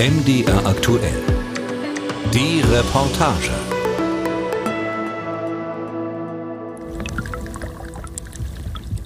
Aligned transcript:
MDR 0.00 0.64
aktuell. 0.64 1.22
Die 2.32 2.62
Reportage. 2.62 3.50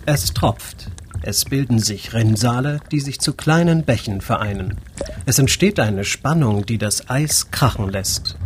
Es 0.06 0.32
tropft. 0.32 0.92
Es 1.22 1.46
bilden 1.46 1.80
sich 1.80 2.14
Rinnsale, 2.14 2.78
die 2.92 3.00
sich 3.00 3.18
zu 3.18 3.32
kleinen 3.32 3.82
Bächen 3.82 4.20
vereinen. 4.20 4.76
Es 5.26 5.40
entsteht 5.40 5.80
eine 5.80 6.04
Spannung, 6.04 6.64
die 6.64 6.78
das 6.78 7.10
Eis 7.10 7.50
krachen 7.50 7.88
lässt. 7.88 8.36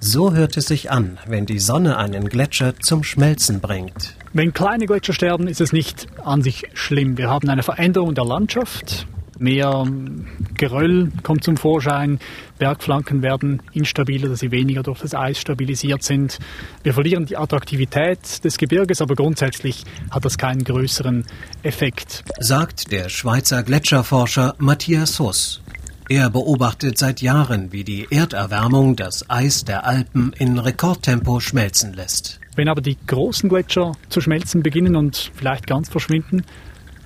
So 0.00 0.34
hört 0.34 0.58
es 0.58 0.66
sich 0.66 0.90
an, 0.90 1.16
wenn 1.26 1.46
die 1.46 1.60
Sonne 1.60 1.96
einen 1.96 2.28
Gletscher 2.28 2.78
zum 2.78 3.04
Schmelzen 3.04 3.60
bringt. 3.62 4.16
Wenn 4.34 4.52
kleine 4.52 4.84
Gletscher 4.84 5.14
sterben, 5.14 5.48
ist 5.48 5.62
es 5.62 5.72
nicht 5.72 6.08
an 6.22 6.42
sich 6.42 6.64
schlimm. 6.74 7.16
Wir 7.16 7.30
haben 7.30 7.48
eine 7.48 7.62
Veränderung 7.62 8.14
der 8.14 8.26
Landschaft. 8.26 9.06
Mehr 9.38 9.84
ähm, 9.86 10.26
Geröll 10.56 11.10
kommt 11.22 11.44
zum 11.44 11.56
Vorschein, 11.56 12.18
Bergflanken 12.58 13.22
werden 13.22 13.62
instabiler, 13.72 14.28
dass 14.28 14.40
sie 14.40 14.50
weniger 14.50 14.82
durch 14.82 15.00
das 15.00 15.14
Eis 15.14 15.38
stabilisiert 15.38 16.02
sind. 16.02 16.38
Wir 16.82 16.94
verlieren 16.94 17.26
die 17.26 17.36
Attraktivität 17.36 18.44
des 18.44 18.58
Gebirges, 18.58 19.00
aber 19.00 19.16
grundsätzlich 19.16 19.84
hat 20.10 20.24
das 20.24 20.38
keinen 20.38 20.64
größeren 20.64 21.24
Effekt. 21.62 22.24
Sagt 22.38 22.92
der 22.92 23.08
Schweizer 23.08 23.62
Gletscherforscher 23.62 24.54
Matthias 24.58 25.18
Huss. 25.18 25.62
Er 26.08 26.28
beobachtet 26.30 26.98
seit 26.98 27.22
Jahren, 27.22 27.72
wie 27.72 27.84
die 27.84 28.06
Erderwärmung 28.10 28.96
das 28.96 29.30
Eis 29.30 29.64
der 29.64 29.86
Alpen 29.86 30.32
in 30.36 30.58
Rekordtempo 30.58 31.40
schmelzen 31.40 31.94
lässt. 31.94 32.38
Wenn 32.54 32.68
aber 32.68 32.82
die 32.82 32.98
großen 33.06 33.48
Gletscher 33.48 33.92
zu 34.10 34.20
schmelzen 34.20 34.62
beginnen 34.62 34.94
und 34.94 35.32
vielleicht 35.34 35.66
ganz 35.66 35.88
verschwinden, 35.88 36.44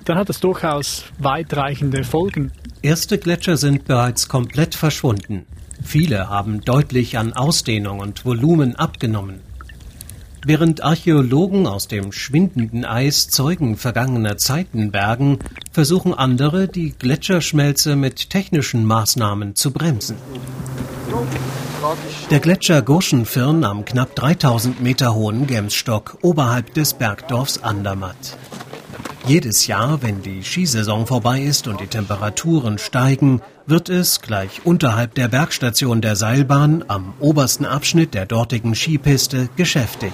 dann 0.07 0.17
hat 0.17 0.29
das 0.29 0.39
durchaus 0.39 1.03
weitreichende 1.19 2.03
Folgen. 2.03 2.51
Erste 2.81 3.17
Gletscher 3.17 3.57
sind 3.57 3.85
bereits 3.85 4.29
komplett 4.29 4.75
verschwunden. 4.75 5.45
Viele 5.83 6.29
haben 6.29 6.61
deutlich 6.61 7.17
an 7.17 7.33
Ausdehnung 7.33 7.99
und 7.99 8.25
Volumen 8.25 8.75
abgenommen. 8.75 9.41
Während 10.45 10.81
Archäologen 10.81 11.67
aus 11.67 11.89
dem 11.89 12.13
schwindenden 12.13 12.85
Eis 12.85 13.27
Zeugen 13.27 13.75
vergangener 13.75 14.37
Zeiten 14.37 14.91
bergen, 14.91 15.39
versuchen 15.71 16.13
andere, 16.13 16.69
die 16.69 16.91
Gletscherschmelze 16.91 17.97
mit 17.97 18.29
technischen 18.29 18.85
Maßnahmen 18.85 19.55
zu 19.55 19.71
bremsen. 19.71 20.15
Der 22.29 22.39
Gletscher 22.39 22.81
Gurschenfirn 22.81 23.65
am 23.65 23.83
knapp 23.83 24.15
3000 24.15 24.81
Meter 24.81 25.13
hohen 25.15 25.47
Gemsstock 25.47 26.17
oberhalb 26.21 26.73
des 26.73 26.93
Bergdorfs 26.93 27.61
Andermatt. 27.61 28.37
Jedes 29.27 29.67
Jahr, 29.67 30.01
wenn 30.01 30.21
die 30.21 30.41
Skisaison 30.41 31.05
vorbei 31.05 31.41
ist 31.41 31.67
und 31.67 31.81
die 31.81 31.87
Temperaturen 31.87 32.77
steigen, 32.77 33.41
wird 33.65 33.89
es 33.89 34.21
gleich 34.21 34.65
unterhalb 34.65 35.15
der 35.15 35.27
Bergstation 35.27 35.99
der 35.99 36.15
Seilbahn 36.15 36.85
am 36.87 37.13
obersten 37.19 37.65
Abschnitt 37.65 38.13
der 38.13 38.25
dortigen 38.25 38.73
Skipiste 38.73 39.49
geschäftig. 39.57 40.13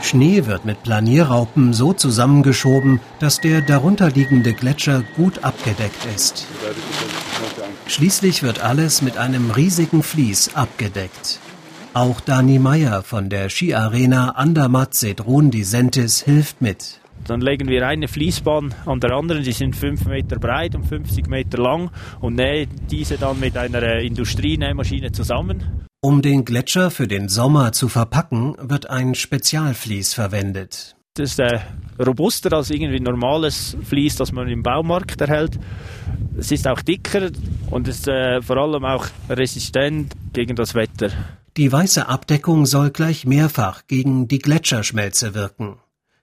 Schnee 0.00 0.46
wird 0.46 0.64
mit 0.64 0.82
Planierraupen 0.82 1.74
so 1.74 1.92
zusammengeschoben, 1.92 3.00
dass 3.20 3.42
der 3.42 3.60
darunterliegende 3.60 4.54
Gletscher 4.54 5.02
gut 5.14 5.44
abgedeckt 5.44 6.06
ist. 6.16 6.46
Schließlich 7.88 8.42
wird 8.42 8.62
alles 8.62 9.02
mit 9.02 9.18
einem 9.18 9.50
riesigen 9.50 10.02
Vlies 10.02 10.54
abgedeckt. 10.54 11.40
Auch 11.92 12.20
Dani 12.20 12.58
Meyer 12.58 13.02
von 13.02 13.28
der 13.28 13.50
Skiarena 13.50 14.30
Andermatt 14.30 14.94
Sedrun 14.94 15.50
Disentis 15.50 16.22
hilft 16.22 16.62
mit. 16.62 17.01
Dann 17.26 17.40
legen 17.40 17.68
wir 17.68 17.86
eine 17.86 18.08
Fließbahn 18.08 18.74
an 18.86 19.00
der 19.00 19.12
anderen, 19.12 19.42
die 19.42 19.52
sind 19.52 19.76
5 19.76 20.06
Meter 20.06 20.38
breit 20.38 20.74
und 20.74 20.84
50 20.84 21.28
Meter 21.28 21.58
lang 21.58 21.90
und 22.20 22.34
nähen 22.34 22.68
diese 22.90 23.18
dann 23.18 23.38
mit 23.38 23.56
einer 23.56 23.82
äh, 23.82 24.06
Industrienähmaschine 24.06 25.12
zusammen. 25.12 25.86
Um 26.00 26.20
den 26.20 26.44
Gletscher 26.44 26.90
für 26.90 27.06
den 27.06 27.28
Sommer 27.28 27.72
zu 27.72 27.88
verpacken, 27.88 28.56
wird 28.58 28.90
ein 28.90 29.14
Spezialvlies 29.14 30.14
verwendet. 30.14 30.96
Das 31.14 31.32
ist 31.32 31.40
äh, 31.40 31.60
robuster 32.04 32.52
als 32.54 32.70
irgendwie 32.70 32.98
normales 32.98 33.76
Vlies, 33.82 34.16
das 34.16 34.32
man 34.32 34.48
im 34.48 34.62
Baumarkt 34.62 35.20
erhält. 35.20 35.58
Es 36.36 36.50
ist 36.50 36.66
auch 36.66 36.80
dicker 36.80 37.30
und 37.70 37.86
ist 37.86 38.08
äh, 38.08 38.40
vor 38.42 38.56
allem 38.56 38.84
auch 38.84 39.06
resistent 39.28 40.14
gegen 40.32 40.56
das 40.56 40.74
Wetter. 40.74 41.10
Die 41.58 41.70
weiße 41.70 42.08
Abdeckung 42.08 42.64
soll 42.64 42.90
gleich 42.90 43.26
mehrfach 43.26 43.86
gegen 43.86 44.26
die 44.26 44.38
Gletscherschmelze 44.38 45.34
wirken. 45.34 45.76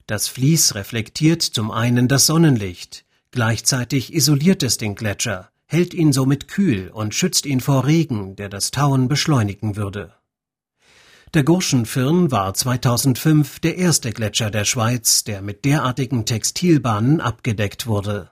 Das 0.09 0.27
Vlies 0.27 0.73
reflektiert 0.73 1.43
zum 1.43 1.69
einen 1.69 2.07
das 2.07 2.25
Sonnenlicht, 2.25 3.05
gleichzeitig 3.29 4.11
isoliert 4.11 4.63
es 4.63 4.77
den 4.77 4.95
Gletscher, 4.95 5.51
hält 5.67 5.93
ihn 5.93 6.13
somit 6.13 6.47
kühl 6.47 6.89
und 6.91 7.13
schützt 7.13 7.45
ihn 7.45 7.61
vor 7.61 7.85
Regen, 7.85 8.35
der 8.35 8.49
das 8.49 8.71
Tauen 8.71 9.07
beschleunigen 9.07 9.75
würde. 9.75 10.15
Der 11.35 11.43
Gurschenfirn 11.43 12.31
war 12.31 12.55
2005 12.55 13.59
der 13.59 13.77
erste 13.77 14.09
Gletscher 14.09 14.49
der 14.49 14.65
Schweiz, 14.65 15.25
der 15.25 15.43
mit 15.43 15.63
derartigen 15.63 16.25
Textilbahnen 16.25 17.21
abgedeckt 17.21 17.85
wurde. 17.85 18.31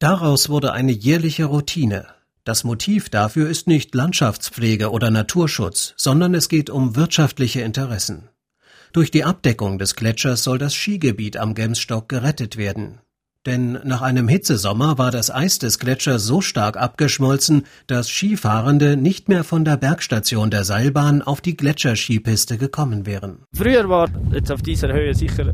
Daraus 0.00 0.48
wurde 0.48 0.72
eine 0.72 0.90
jährliche 0.90 1.44
Routine. 1.44 2.08
Das 2.42 2.64
Motiv 2.64 3.08
dafür 3.08 3.48
ist 3.48 3.68
nicht 3.68 3.94
Landschaftspflege 3.94 4.90
oder 4.90 5.12
Naturschutz, 5.12 5.94
sondern 5.96 6.34
es 6.34 6.48
geht 6.48 6.70
um 6.70 6.96
wirtschaftliche 6.96 7.60
Interessen. 7.60 8.30
Durch 8.94 9.10
die 9.10 9.24
Abdeckung 9.24 9.80
des 9.80 9.96
Gletschers 9.96 10.44
soll 10.44 10.56
das 10.56 10.72
Skigebiet 10.72 11.36
am 11.36 11.54
Gemsstock 11.54 12.08
gerettet 12.08 12.56
werden. 12.56 13.00
Denn 13.44 13.72
nach 13.82 14.02
einem 14.02 14.28
Hitzesommer 14.28 14.98
war 14.98 15.10
das 15.10 15.32
Eis 15.34 15.58
des 15.58 15.80
Gletschers 15.80 16.22
so 16.22 16.40
stark 16.40 16.76
abgeschmolzen, 16.76 17.64
dass 17.88 18.08
Skifahrende 18.08 18.96
nicht 18.96 19.28
mehr 19.28 19.42
von 19.42 19.64
der 19.64 19.78
Bergstation 19.78 20.48
der 20.52 20.62
Seilbahn 20.62 21.22
auf 21.22 21.40
die 21.40 21.56
Gletscherskipiste 21.56 22.56
gekommen 22.56 23.04
wären. 23.04 23.38
Früher 23.52 23.88
war 23.88 24.08
jetzt 24.32 24.52
auf 24.52 24.62
dieser 24.62 24.92
Höhe 24.92 25.12
sicher 25.12 25.52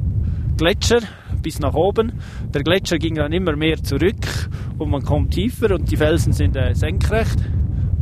Gletscher 0.58 1.00
bis 1.40 1.60
nach 1.60 1.72
oben. 1.72 2.12
Der 2.52 2.62
Gletscher 2.62 2.98
ging 2.98 3.14
dann 3.14 3.32
immer 3.32 3.56
mehr 3.56 3.82
zurück 3.82 4.50
und 4.76 4.90
man 4.90 5.02
kommt 5.02 5.32
tiefer 5.32 5.74
und 5.74 5.90
die 5.90 5.96
Felsen 5.96 6.34
sind 6.34 6.56
äh, 6.56 6.74
senkrecht. 6.74 7.38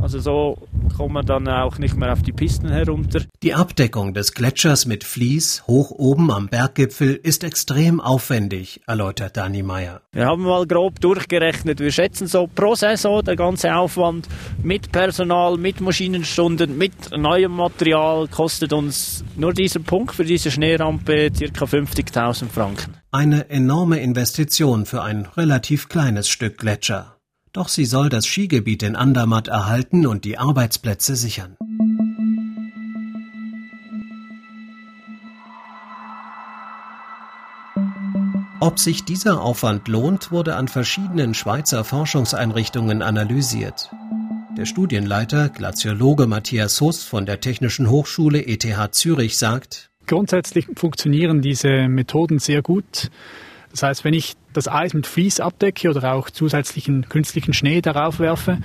Also 0.01 0.19
so 0.19 0.57
kommt 0.95 1.13
man 1.13 1.25
dann 1.25 1.47
auch 1.47 1.77
nicht 1.77 1.95
mehr 1.95 2.13
auf 2.13 2.21
die 2.21 2.31
Pisten 2.31 2.69
herunter. 2.69 3.21
Die 3.43 3.53
Abdeckung 3.53 4.13
des 4.13 4.33
Gletschers 4.33 4.85
mit 4.85 5.03
Vlies 5.03 5.63
hoch 5.67 5.91
oben 5.91 6.31
am 6.31 6.47
Berggipfel 6.47 7.15
ist 7.15 7.43
extrem 7.43 7.99
aufwendig, 7.99 8.81
erläutert 8.87 9.37
Dani 9.37 9.63
Meyer. 9.63 10.01
Wir 10.11 10.25
haben 10.25 10.43
mal 10.43 10.65
grob 10.65 10.99
durchgerechnet. 10.99 11.79
Wir 11.79 11.91
schätzen 11.91 12.27
so 12.27 12.47
pro 12.47 12.75
Saison 12.75 13.23
der 13.23 13.35
ganze 13.35 13.75
Aufwand 13.75 14.27
mit 14.63 14.91
Personal, 14.91 15.57
mit 15.57 15.81
Maschinenstunden, 15.81 16.77
mit 16.77 16.93
neuem 17.15 17.51
Material 17.51 18.27
kostet 18.27 18.73
uns 18.73 19.23
nur 19.35 19.53
dieser 19.53 19.79
Punkt 19.79 20.15
für 20.15 20.25
diese 20.25 20.51
Schneerampe 20.51 21.29
ca. 21.31 21.65
50.000 21.65 22.49
Franken. 22.49 22.95
Eine 23.11 23.49
enorme 23.49 23.99
Investition 23.99 24.85
für 24.85 25.01
ein 25.01 25.27
relativ 25.35 25.89
kleines 25.89 26.29
Stück 26.29 26.57
Gletscher. 26.57 27.18
Doch 27.51 27.67
sie 27.67 27.85
soll 27.85 28.09
das 28.09 28.25
Skigebiet 28.27 28.83
in 28.83 28.95
Andermatt 28.95 29.47
erhalten 29.47 30.05
und 30.05 30.23
die 30.23 30.37
Arbeitsplätze 30.37 31.15
sichern. 31.15 31.57
Ob 38.61 38.77
sich 38.77 39.03
dieser 39.03 39.41
Aufwand 39.41 39.87
lohnt, 39.87 40.31
wurde 40.31 40.55
an 40.55 40.67
verschiedenen 40.67 41.33
Schweizer 41.33 41.83
Forschungseinrichtungen 41.83 43.01
analysiert. 43.01 43.89
Der 44.57 44.65
Studienleiter, 44.65 45.49
Glaziologe 45.49 46.27
Matthias 46.27 46.81
Huss 46.81 47.03
von 47.03 47.25
der 47.25 47.39
Technischen 47.39 47.89
Hochschule 47.89 48.45
ETH 48.45 48.93
Zürich 48.93 49.37
sagt, 49.37 49.89
Grundsätzlich 50.05 50.67
funktionieren 50.75 51.41
diese 51.41 51.87
Methoden 51.87 52.39
sehr 52.39 52.61
gut. 52.61 53.09
Das 53.71 53.83
heißt, 53.83 54.03
wenn 54.03 54.13
ich 54.13 54.35
das 54.53 54.67
Eis 54.67 54.93
mit 54.93 55.05
Vlies 55.05 55.39
abdecke 55.39 55.89
oder 55.89 56.13
auch 56.13 56.29
zusätzlichen 56.29 57.07
künstlichen 57.07 57.53
Schnee 57.53 57.81
darauf 57.81 58.19
werfe, 58.19 58.59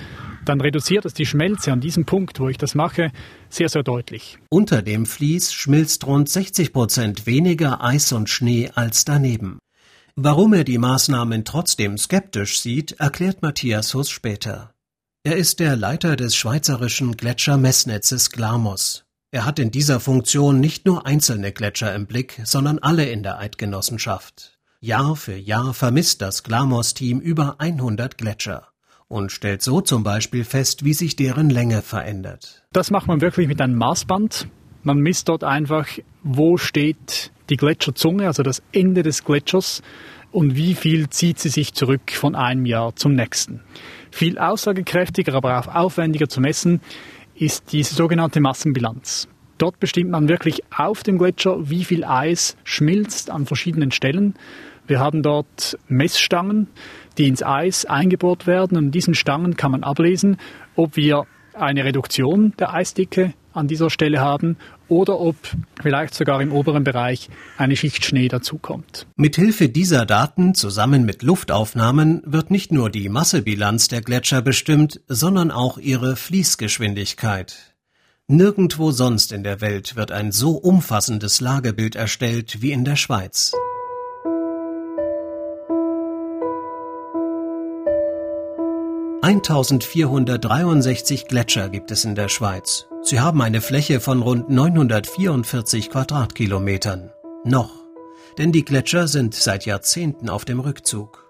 dann 0.44 0.60
reduziert 0.60 1.04
es 1.04 1.14
die 1.14 1.26
Schmelze 1.26 1.72
an 1.72 1.80
diesem 1.80 2.04
Punkt, 2.04 2.40
wo 2.40 2.48
ich 2.48 2.58
das 2.58 2.74
mache, 2.74 3.12
sehr, 3.48 3.68
sehr 3.68 3.82
deutlich. 3.82 4.38
Unter 4.50 4.82
dem 4.82 5.06
Vlies 5.06 5.52
schmilzt 5.52 6.06
rund 6.06 6.28
60 6.28 6.72
Prozent 6.72 7.26
weniger 7.26 7.82
Eis 7.82 8.12
und 8.12 8.28
Schnee 8.28 8.70
als 8.74 9.04
daneben. 9.04 9.58
Warum 10.16 10.52
er 10.52 10.64
die 10.64 10.78
Maßnahmen 10.78 11.44
trotzdem 11.44 11.98
skeptisch 11.98 12.60
sieht, 12.60 12.92
erklärt 12.92 13.42
Matthias 13.42 13.94
Huss 13.94 14.10
später. 14.10 14.72
Er 15.24 15.36
ist 15.36 15.58
der 15.58 15.74
Leiter 15.74 16.16
des 16.16 16.36
schweizerischen 16.36 17.16
Gletschermessnetzes 17.16 18.30
Glamos. 18.30 19.04
Er 19.32 19.46
hat 19.46 19.58
in 19.58 19.72
dieser 19.72 19.98
Funktion 19.98 20.60
nicht 20.60 20.86
nur 20.86 21.06
einzelne 21.06 21.50
Gletscher 21.50 21.94
im 21.94 22.06
Blick, 22.06 22.40
sondern 22.44 22.78
alle 22.78 23.06
in 23.06 23.24
der 23.24 23.38
Eidgenossenschaft. 23.38 24.58
Jahr 24.84 25.16
für 25.16 25.34
Jahr 25.34 25.72
vermisst 25.72 26.20
das 26.20 26.42
Glamos-Team 26.42 27.18
über 27.18 27.54
100 27.56 28.18
Gletscher 28.18 28.68
und 29.08 29.32
stellt 29.32 29.62
so 29.62 29.80
zum 29.80 30.02
Beispiel 30.02 30.44
fest, 30.44 30.84
wie 30.84 30.92
sich 30.92 31.16
deren 31.16 31.48
Länge 31.48 31.80
verändert. 31.80 32.66
Das 32.70 32.90
macht 32.90 33.06
man 33.06 33.22
wirklich 33.22 33.48
mit 33.48 33.62
einem 33.62 33.78
Maßband. 33.78 34.46
Man 34.82 34.98
misst 34.98 35.30
dort 35.30 35.42
einfach, 35.42 35.88
wo 36.22 36.58
steht 36.58 37.32
die 37.48 37.56
Gletscherzunge, 37.56 38.26
also 38.26 38.42
das 38.42 38.62
Ende 38.72 39.02
des 39.02 39.24
Gletschers 39.24 39.80
und 40.32 40.54
wie 40.54 40.74
viel 40.74 41.08
zieht 41.08 41.38
sie 41.38 41.48
sich 41.48 41.72
zurück 41.72 42.10
von 42.10 42.34
einem 42.34 42.66
Jahr 42.66 42.94
zum 42.94 43.14
nächsten. 43.14 43.62
Viel 44.10 44.36
aussagekräftiger, 44.38 45.32
aber 45.32 45.60
auch 45.60 45.74
aufwendiger 45.74 46.28
zu 46.28 46.42
messen 46.42 46.82
ist 47.34 47.72
diese 47.72 47.94
sogenannte 47.94 48.40
Massenbilanz. 48.40 49.28
Dort 49.56 49.78
bestimmt 49.78 50.10
man 50.10 50.28
wirklich 50.28 50.62
auf 50.76 51.04
dem 51.04 51.16
Gletscher, 51.16 51.70
wie 51.70 51.84
viel 51.84 52.04
Eis 52.04 52.56
schmilzt 52.64 53.30
an 53.30 53.46
verschiedenen 53.46 53.92
Stellen. 53.92 54.34
Wir 54.86 55.00
haben 55.00 55.22
dort 55.22 55.78
Messstangen, 55.88 56.68
die 57.16 57.28
ins 57.28 57.42
Eis 57.42 57.84
eingebohrt 57.84 58.46
werden. 58.46 58.76
Und 58.76 58.90
diesen 58.90 59.14
Stangen 59.14 59.56
kann 59.56 59.70
man 59.70 59.82
ablesen, 59.82 60.36
ob 60.76 60.96
wir 60.96 61.26
eine 61.54 61.84
Reduktion 61.84 62.52
der 62.58 62.74
Eisdicke 62.74 63.32
an 63.52 63.68
dieser 63.68 63.88
Stelle 63.88 64.20
haben 64.20 64.56
oder 64.88 65.20
ob 65.20 65.36
vielleicht 65.80 66.14
sogar 66.14 66.42
im 66.42 66.52
oberen 66.52 66.84
Bereich 66.84 67.30
eine 67.56 67.76
Schicht 67.76 68.04
Schnee 68.04 68.28
dazukommt. 68.28 69.06
Mithilfe 69.16 69.68
dieser 69.68 70.06
Daten 70.06 70.54
zusammen 70.54 71.04
mit 71.04 71.22
Luftaufnahmen 71.22 72.22
wird 72.26 72.50
nicht 72.50 72.72
nur 72.72 72.90
die 72.90 73.08
Massebilanz 73.08 73.88
der 73.88 74.02
Gletscher 74.02 74.42
bestimmt, 74.42 75.00
sondern 75.06 75.50
auch 75.50 75.78
ihre 75.78 76.16
Fließgeschwindigkeit. 76.16 77.74
Nirgendwo 78.26 78.90
sonst 78.90 79.32
in 79.32 79.44
der 79.44 79.60
Welt 79.60 79.96
wird 79.96 80.10
ein 80.10 80.32
so 80.32 80.52
umfassendes 80.52 81.40
Lagebild 81.40 81.94
erstellt 81.94 82.62
wie 82.62 82.72
in 82.72 82.84
der 82.84 82.96
Schweiz. 82.96 83.52
Eintausendvierhundertdreiundsechzig 89.24 91.26
Gletscher 91.28 91.70
gibt 91.70 91.90
es 91.90 92.04
in 92.04 92.14
der 92.14 92.28
Schweiz. 92.28 92.84
Sie 93.00 93.20
haben 93.20 93.40
eine 93.40 93.62
Fläche 93.62 94.00
von 94.00 94.20
rund 94.20 94.50
944 94.50 95.88
Quadratkilometern. 95.88 97.10
Noch. 97.42 97.70
Denn 98.36 98.52
die 98.52 98.66
Gletscher 98.66 99.08
sind 99.08 99.32
seit 99.32 99.64
Jahrzehnten 99.64 100.28
auf 100.28 100.44
dem 100.44 100.60
Rückzug. 100.60 101.24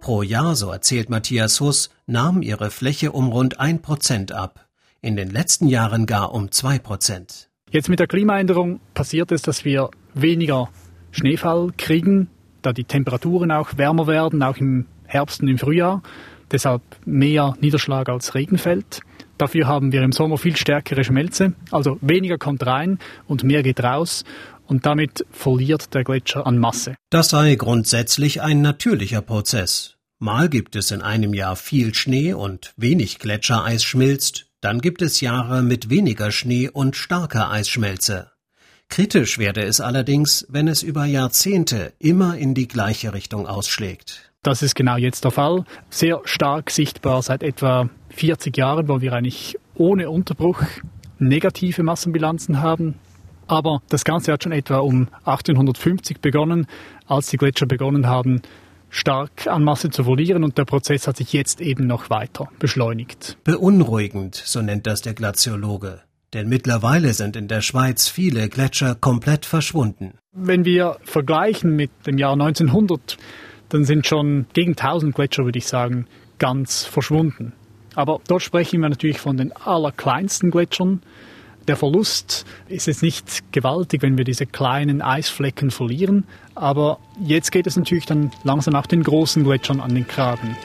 Pro 0.00 0.24
Jahr, 0.24 0.56
so 0.56 0.72
erzählt 0.72 1.08
Matthias 1.08 1.60
Huss, 1.60 1.90
nahm 2.06 2.42
ihre 2.42 2.72
Fläche 2.72 3.12
um 3.12 3.28
rund 3.28 3.60
ein 3.60 3.80
Prozent 3.80 4.32
ab 4.32 4.66
in 5.00 5.14
den 5.14 5.30
letzten 5.30 5.68
Jahren 5.68 6.06
gar 6.06 6.34
um 6.34 6.50
zwei 6.50 6.80
Prozent. 6.80 7.48
Jetzt 7.70 7.88
mit 7.88 8.00
der 8.00 8.08
Klimaänderung 8.08 8.80
passiert 8.92 9.30
es, 9.30 9.42
dass 9.42 9.64
wir 9.64 9.90
weniger 10.14 10.68
Schneefall 11.12 11.70
kriegen, 11.78 12.28
da 12.62 12.72
die 12.72 12.82
Temperaturen 12.82 13.52
auch 13.52 13.78
wärmer 13.78 14.08
werden, 14.08 14.42
auch 14.42 14.56
im 14.56 14.86
Herbst 15.06 15.42
und 15.42 15.48
im 15.48 15.58
Frühjahr. 15.58 16.02
Deshalb 16.52 16.82
mehr 17.04 17.56
Niederschlag 17.60 18.08
als 18.08 18.34
Regen 18.34 18.58
fällt. 18.58 19.00
Dafür 19.38 19.66
haben 19.66 19.92
wir 19.92 20.02
im 20.02 20.12
Sommer 20.12 20.36
viel 20.36 20.56
stärkere 20.56 21.04
Schmelze, 21.04 21.54
also 21.70 21.98
weniger 22.00 22.36
kommt 22.36 22.66
rein 22.66 22.98
und 23.26 23.42
mehr 23.42 23.62
geht 23.62 23.82
raus 23.82 24.24
und 24.66 24.86
damit 24.86 25.24
verliert 25.30 25.94
der 25.94 26.04
Gletscher 26.04 26.46
an 26.46 26.58
Masse. 26.58 26.94
Das 27.10 27.30
sei 27.30 27.54
grundsätzlich 27.54 28.42
ein 28.42 28.60
natürlicher 28.60 29.22
Prozess. 29.22 29.96
Mal 30.18 30.50
gibt 30.50 30.76
es 30.76 30.90
in 30.90 31.00
einem 31.00 31.32
Jahr 31.32 31.56
viel 31.56 31.94
Schnee 31.94 32.34
und 32.34 32.74
wenig 32.76 33.18
Gletschereis 33.18 33.82
schmilzt, 33.82 34.50
dann 34.60 34.82
gibt 34.82 35.00
es 35.00 35.22
Jahre 35.22 35.62
mit 35.62 35.88
weniger 35.88 36.30
Schnee 36.30 36.68
und 36.68 36.94
starker 36.94 37.50
Eisschmelze. 37.50 38.30
Kritisch 38.90 39.38
werde 39.38 39.62
es 39.62 39.80
allerdings, 39.80 40.46
wenn 40.50 40.68
es 40.68 40.82
über 40.82 41.06
Jahrzehnte 41.06 41.94
immer 41.98 42.36
in 42.36 42.54
die 42.54 42.68
gleiche 42.68 43.14
Richtung 43.14 43.46
ausschlägt. 43.46 44.29
Das 44.42 44.62
ist 44.62 44.74
genau 44.74 44.96
jetzt 44.96 45.24
der 45.24 45.32
Fall. 45.32 45.64
Sehr 45.90 46.22
stark 46.24 46.70
sichtbar 46.70 47.20
seit 47.20 47.42
etwa 47.42 47.90
40 48.08 48.56
Jahren, 48.56 48.88
wo 48.88 49.02
wir 49.02 49.12
eigentlich 49.12 49.58
ohne 49.74 50.08
Unterbruch 50.08 50.62
negative 51.18 51.82
Massenbilanzen 51.82 52.62
haben. 52.62 52.94
Aber 53.48 53.82
das 53.90 54.04
Ganze 54.04 54.32
hat 54.32 54.42
schon 54.42 54.52
etwa 54.52 54.78
um 54.78 55.08
1850 55.24 56.20
begonnen, 56.22 56.66
als 57.06 57.26
die 57.28 57.36
Gletscher 57.36 57.66
begonnen 57.66 58.06
haben, 58.06 58.40
stark 58.88 59.46
an 59.46 59.62
Masse 59.62 59.90
zu 59.90 60.04
verlieren 60.04 60.42
und 60.42 60.56
der 60.56 60.64
Prozess 60.64 61.06
hat 61.06 61.18
sich 61.18 61.34
jetzt 61.34 61.60
eben 61.60 61.86
noch 61.86 62.08
weiter 62.08 62.48
beschleunigt. 62.58 63.36
Beunruhigend, 63.44 64.36
so 64.36 64.62
nennt 64.62 64.86
das 64.86 65.02
der 65.02 65.12
Glaziologe. 65.12 66.00
Denn 66.32 66.48
mittlerweile 66.48 67.12
sind 67.12 67.36
in 67.36 67.48
der 67.48 67.60
Schweiz 67.60 68.08
viele 68.08 68.48
Gletscher 68.48 68.94
komplett 68.94 69.44
verschwunden. 69.44 70.14
Wenn 70.32 70.64
wir 70.64 70.96
vergleichen 71.02 71.76
mit 71.76 71.90
dem 72.06 72.16
Jahr 72.16 72.32
1900, 72.32 73.18
dann 73.70 73.84
sind 73.84 74.06
schon 74.06 74.46
gegen 74.52 74.72
1000 74.72 75.14
Gletscher, 75.14 75.44
würde 75.44 75.58
ich 75.58 75.66
sagen, 75.66 76.06
ganz 76.38 76.84
verschwunden. 76.84 77.52
Aber 77.94 78.20
dort 78.28 78.42
sprechen 78.42 78.80
wir 78.82 78.88
natürlich 78.88 79.18
von 79.18 79.36
den 79.36 79.52
allerkleinsten 79.52 80.50
Gletschern, 80.50 81.02
der 81.68 81.76
Verlust 81.76 82.46
ist 82.68 82.86
jetzt 82.86 83.02
nicht 83.02 83.52
gewaltig, 83.52 84.02
wenn 84.02 84.16
wir 84.16 84.24
diese 84.24 84.46
kleinen 84.46 85.02
Eisflecken 85.02 85.70
verlieren, 85.70 86.24
aber 86.54 86.98
jetzt 87.22 87.52
geht 87.52 87.66
es 87.66 87.76
natürlich 87.76 88.06
dann 88.06 88.32
langsam 88.44 88.74
auch 88.74 88.86
den 88.86 89.02
großen 89.02 89.44
Gletschern 89.44 89.80
an 89.80 89.94
den 89.94 90.06
Kragen. 90.06 90.56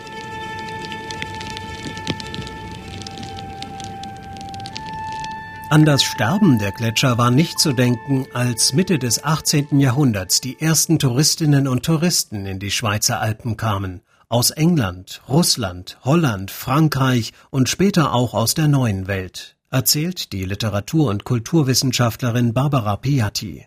An 5.70 5.84
das 5.84 6.04
Sterben 6.04 6.60
der 6.60 6.72
Gletscher 6.72 7.18
war 7.18 7.32
nicht 7.32 7.60
zu 7.60 7.74
denken, 7.74 8.28
als 8.34 8.74
Mitte 8.74 9.00
des 9.00 9.24
18. 9.24 9.80
Jahrhunderts 9.80 10.40
die 10.40 10.62
ersten 10.62 11.00
Touristinnen 11.00 11.68
und 11.68 11.84
Touristen 11.84 12.46
in 12.46 12.60
die 12.60 12.70
Schweizer 12.70 13.20
Alpen 13.20 13.58
kamen. 13.58 14.02
Aus 14.30 14.52
England, 14.52 15.22
Russland, 15.28 15.98
Holland, 16.04 16.52
Frankreich 16.52 17.34
und 17.50 17.68
später 17.68 18.14
auch 18.14 18.36
aus 18.36 18.54
der 18.54 18.68
neuen 18.68 19.08
Welt 19.08 19.56
erzählt 19.72 20.32
die 20.32 20.46
Literatur- 20.46 21.10
und 21.10 21.24
Kulturwissenschaftlerin 21.26 22.54
Barbara 22.54 22.96
Piatti. 22.96 23.66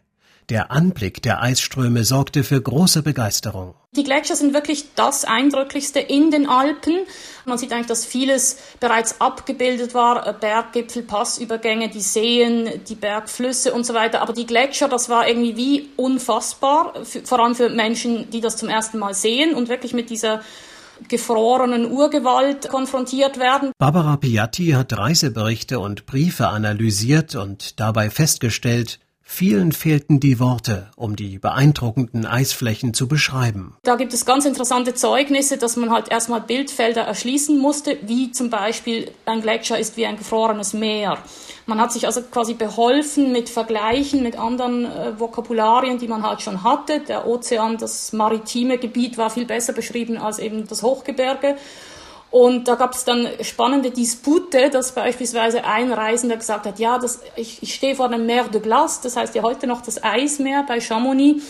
Der 0.49 0.71
Anblick 0.71 1.21
der 1.21 1.43
Eisströme 1.43 2.05
sorgte 2.05 2.43
für 2.43 2.59
große 2.59 3.03
Begeisterung. 3.03 3.75
Die 3.95 4.05
Gletscher 4.05 4.35
sind 4.35 4.55
wirklich 4.55 4.87
das 4.95 5.27
Eindrücklichste 5.27 5.99
in 6.01 6.31
den 6.31 6.49
Alpen. 6.49 7.01
Man 7.49 7.59
sieht 7.59 7.73
eigentlich, 7.73 7.87
dass 7.87 8.05
vieles 8.05 8.59
bereits 8.81 9.21
abgebildet 9.21 9.95
war. 9.95 10.33
Berggipfel, 10.35 11.03
Passübergänge, 11.03 11.89
die 11.89 12.01
Seen, 12.01 12.69
die 12.89 12.95
Bergflüsse 12.95 13.73
und 13.73 13.85
so 13.85 13.95
weiter. 13.95 14.23
Aber 14.23 14.33
die 14.33 14.47
Gletscher, 14.47 14.89
das 14.89 15.09
war 15.09 15.29
irgendwie 15.29 15.57
wie 15.57 15.89
unfassbar. 15.97 16.95
Vor 17.25 17.41
allem 17.41 17.55
für 17.55 17.69
Menschen, 17.69 18.31
die 18.31 18.41
das 18.41 18.57
zum 18.57 18.69
ersten 18.69 18.99
Mal 18.99 19.15
sehen 19.15 19.55
und 19.55 19.69
wirklich 19.69 19.93
mit 19.93 20.11
dieser 20.11 20.43
gefrorenen 21.07 21.91
Urgewalt 21.91 22.69
konfrontiert 22.69 23.39
werden. 23.39 23.71
Barbara 23.79 24.17
Piatti 24.17 24.71
hat 24.71 24.97
Reiseberichte 24.97 25.79
und 25.79 26.07
Briefe 26.07 26.49
analysiert 26.49 27.37
und 27.37 27.79
dabei 27.79 28.11
festgestellt, 28.11 28.99
Vielen 29.31 29.73
fehlten 29.73 30.21
die 30.21 30.41
Worte, 30.41 30.91
um 30.97 31.15
die 31.15 31.39
beeindruckenden 31.39 32.25
Eisflächen 32.25 32.95
zu 32.95 33.07
beschreiben. 33.07 33.77
Da 33.83 33.97
gibt 33.97 34.15
es 34.15 34.25
ganz 34.25 34.47
interessante 34.47 34.95
Zeugnisse, 34.95 35.59
dass 35.59 35.77
man 35.77 35.91
halt 35.91 36.11
erstmal 36.11 36.41
Bildfelder 36.41 37.03
erschließen 37.03 37.57
musste, 37.59 37.99
wie 38.03 38.33
zum 38.33 38.49
Beispiel 38.49 39.13
ein 39.27 39.43
Gletscher 39.43 39.79
ist 39.79 39.99
wie 39.99 40.07
ein 40.07 40.17
gefrorenes 40.17 40.73
Meer. 40.73 41.19
Man 41.67 41.79
hat 41.79 41.93
sich 41.93 42.07
also 42.07 42.23
quasi 42.23 42.55
beholfen 42.55 43.31
mit 43.31 43.51
Vergleichen 43.51 44.23
mit 44.23 44.39
anderen 44.39 44.87
äh, 44.87 45.21
Vokabularien, 45.21 45.99
die 45.99 46.09
man 46.09 46.23
halt 46.23 46.41
schon 46.41 46.65
hatte. 46.65 47.01
Der 47.01 47.27
Ozean, 47.27 47.77
das 47.77 48.15
maritime 48.15 48.79
Gebiet 48.79 49.19
war 49.19 49.29
viel 49.29 49.45
besser 49.45 49.75
beschrieben 49.75 50.17
als 50.17 50.39
eben 50.39 50.67
das 50.67 50.83
Hochgebirge. 50.83 51.57
Und 52.31 52.69
da 52.69 52.75
gab 52.75 52.95
es 52.95 53.05
dann 53.05 53.27
spannende 53.41 53.91
Dispute, 53.91 54.69
dass 54.71 54.93
beispielsweise 54.93 55.65
ein 55.65 55.93
Reisender 55.93 56.37
gesagt 56.37 56.67
hat, 56.67 56.79
ja, 56.79 56.99
das, 56.99 57.21
ich, 57.37 57.63
ich 57.63 57.75
stehe 57.75 57.95
vor 57.95 58.07
einem 58.07 58.27
Mer 58.27 58.45
de 58.45 58.61
Glace, 58.61 59.01
das 59.01 59.17
heißt 59.17 59.35
ja 59.35 59.43
heute 59.43 59.67
noch 59.67 59.81
das 59.81 60.03
Eismeer 60.03 60.65
bei 60.69 60.81
Chamonix. 60.81 61.43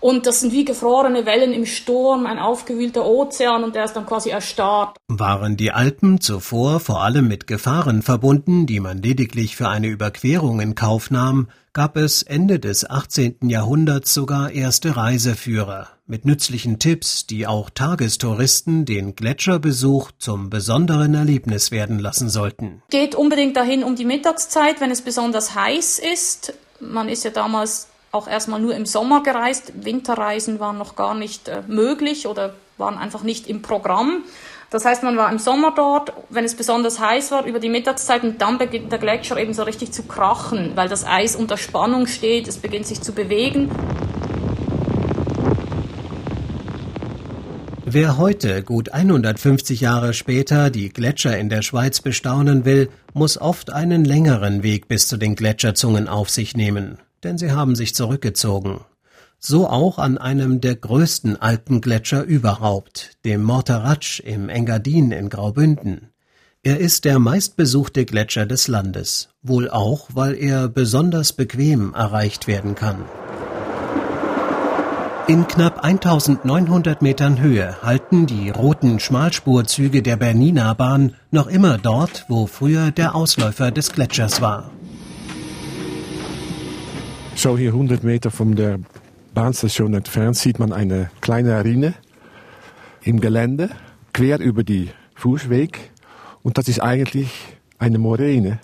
Und 0.00 0.26
das 0.26 0.40
sind 0.40 0.52
wie 0.52 0.64
gefrorene 0.64 1.26
Wellen 1.26 1.52
im 1.52 1.66
Sturm, 1.66 2.26
ein 2.26 2.38
aufgewühlter 2.38 3.04
Ozean 3.04 3.64
und 3.64 3.74
der 3.74 3.84
ist 3.84 3.92
dann 3.94 4.06
quasi 4.06 4.30
erstarrt. 4.30 4.96
Waren 5.08 5.56
die 5.56 5.72
Alpen 5.72 6.20
zuvor 6.20 6.80
vor 6.80 7.02
allem 7.02 7.28
mit 7.28 7.46
Gefahren 7.46 8.02
verbunden, 8.02 8.66
die 8.66 8.80
man 8.80 8.98
lediglich 8.98 9.56
für 9.56 9.68
eine 9.68 9.88
Überquerung 9.88 10.60
in 10.60 10.74
Kauf 10.74 11.10
nahm, 11.10 11.48
gab 11.72 11.96
es 11.96 12.22
Ende 12.22 12.58
des 12.58 12.88
18. 12.88 13.36
Jahrhunderts 13.42 14.12
sogar 14.12 14.50
erste 14.50 14.96
Reiseführer 14.96 15.88
mit 16.06 16.24
nützlichen 16.24 16.80
Tipps, 16.80 17.26
die 17.26 17.46
auch 17.46 17.70
Tagestouristen 17.70 18.84
den 18.84 19.14
Gletscherbesuch 19.14 20.10
zum 20.18 20.50
besonderen 20.50 21.14
Erlebnis 21.14 21.70
werden 21.70 22.00
lassen 22.00 22.28
sollten. 22.28 22.82
Geht 22.90 23.14
unbedingt 23.14 23.56
dahin 23.56 23.84
um 23.84 23.94
die 23.94 24.04
Mittagszeit, 24.04 24.80
wenn 24.80 24.90
es 24.90 25.02
besonders 25.02 25.54
heiß 25.54 26.00
ist. 26.12 26.54
Man 26.80 27.08
ist 27.08 27.24
ja 27.24 27.30
damals 27.30 27.86
auch 28.12 28.28
erstmal 28.28 28.60
nur 28.60 28.74
im 28.74 28.86
Sommer 28.86 29.22
gereist. 29.22 29.72
Winterreisen 29.84 30.60
waren 30.60 30.78
noch 30.78 30.96
gar 30.96 31.14
nicht 31.14 31.48
äh, 31.48 31.62
möglich 31.68 32.26
oder 32.26 32.54
waren 32.76 32.98
einfach 32.98 33.22
nicht 33.22 33.48
im 33.48 33.62
Programm. 33.62 34.24
Das 34.70 34.84
heißt, 34.84 35.02
man 35.02 35.16
war 35.16 35.30
im 35.30 35.38
Sommer 35.38 35.72
dort, 35.74 36.12
wenn 36.28 36.44
es 36.44 36.54
besonders 36.54 37.00
heiß 37.00 37.32
war, 37.32 37.44
über 37.44 37.58
die 37.58 37.68
Mittagszeit 37.68 38.22
und 38.22 38.40
dann 38.40 38.58
beginnt 38.58 38.92
der 38.92 39.00
Gletscher 39.00 39.36
eben 39.36 39.52
so 39.52 39.64
richtig 39.64 39.92
zu 39.92 40.04
krachen, 40.04 40.72
weil 40.76 40.88
das 40.88 41.04
Eis 41.04 41.34
unter 41.34 41.56
Spannung 41.56 42.06
steht, 42.06 42.46
es 42.46 42.58
beginnt 42.58 42.86
sich 42.86 43.00
zu 43.00 43.12
bewegen. 43.12 43.70
Wer 47.84 48.16
heute, 48.18 48.62
gut 48.62 48.92
150 48.92 49.80
Jahre 49.80 50.14
später, 50.14 50.70
die 50.70 50.90
Gletscher 50.90 51.36
in 51.36 51.48
der 51.48 51.62
Schweiz 51.62 52.00
bestaunen 52.00 52.64
will, 52.64 52.88
muss 53.12 53.38
oft 53.38 53.72
einen 53.72 54.04
längeren 54.04 54.62
Weg 54.62 54.86
bis 54.86 55.08
zu 55.08 55.16
den 55.16 55.34
Gletscherzungen 55.34 56.06
auf 56.06 56.30
sich 56.30 56.56
nehmen 56.56 56.98
denn 57.24 57.38
sie 57.38 57.52
haben 57.52 57.74
sich 57.74 57.94
zurückgezogen. 57.94 58.80
So 59.38 59.68
auch 59.68 59.98
an 59.98 60.18
einem 60.18 60.60
der 60.60 60.76
größten 60.76 61.40
Alpengletscher 61.40 62.22
überhaupt, 62.24 63.12
dem 63.24 63.42
Morteratsch 63.42 64.20
im 64.20 64.48
Engadin 64.48 65.12
in 65.12 65.30
Graubünden. 65.30 66.10
Er 66.62 66.78
ist 66.78 67.06
der 67.06 67.18
meistbesuchte 67.18 68.04
Gletscher 68.04 68.44
des 68.44 68.68
Landes, 68.68 69.30
wohl 69.42 69.70
auch, 69.70 70.10
weil 70.12 70.34
er 70.34 70.68
besonders 70.68 71.32
bequem 71.32 71.94
erreicht 71.94 72.46
werden 72.46 72.74
kann. 72.74 73.06
In 75.26 75.46
knapp 75.46 75.84
1900 75.84 77.00
Metern 77.00 77.40
Höhe 77.40 77.80
halten 77.82 78.26
die 78.26 78.50
roten 78.50 79.00
Schmalspurzüge 79.00 80.02
der 80.02 80.16
Bernina 80.16 80.74
Bahn 80.74 81.14
noch 81.30 81.46
immer 81.46 81.78
dort, 81.78 82.26
wo 82.28 82.46
früher 82.46 82.90
der 82.90 83.14
Ausläufer 83.14 83.70
des 83.70 83.92
Gletschers 83.92 84.42
war. 84.42 84.70
So 87.42 87.56
hier 87.56 87.72
100 87.72 88.04
Meter 88.04 88.30
von 88.30 88.54
der 88.54 88.80
Bahnstation 89.32 89.94
entfernt 89.94 90.36
sieht 90.36 90.58
man 90.58 90.74
eine 90.74 91.10
kleine 91.22 91.64
Rinne 91.64 91.94
im 93.02 93.18
Gelände, 93.18 93.70
quer 94.12 94.40
über 94.40 94.62
die 94.62 94.90
Fußweg 95.14 95.90
und 96.42 96.58
das 96.58 96.68
ist 96.68 96.80
eigentlich 96.80 97.30
eine 97.78 97.96
Moräne, 97.96 98.60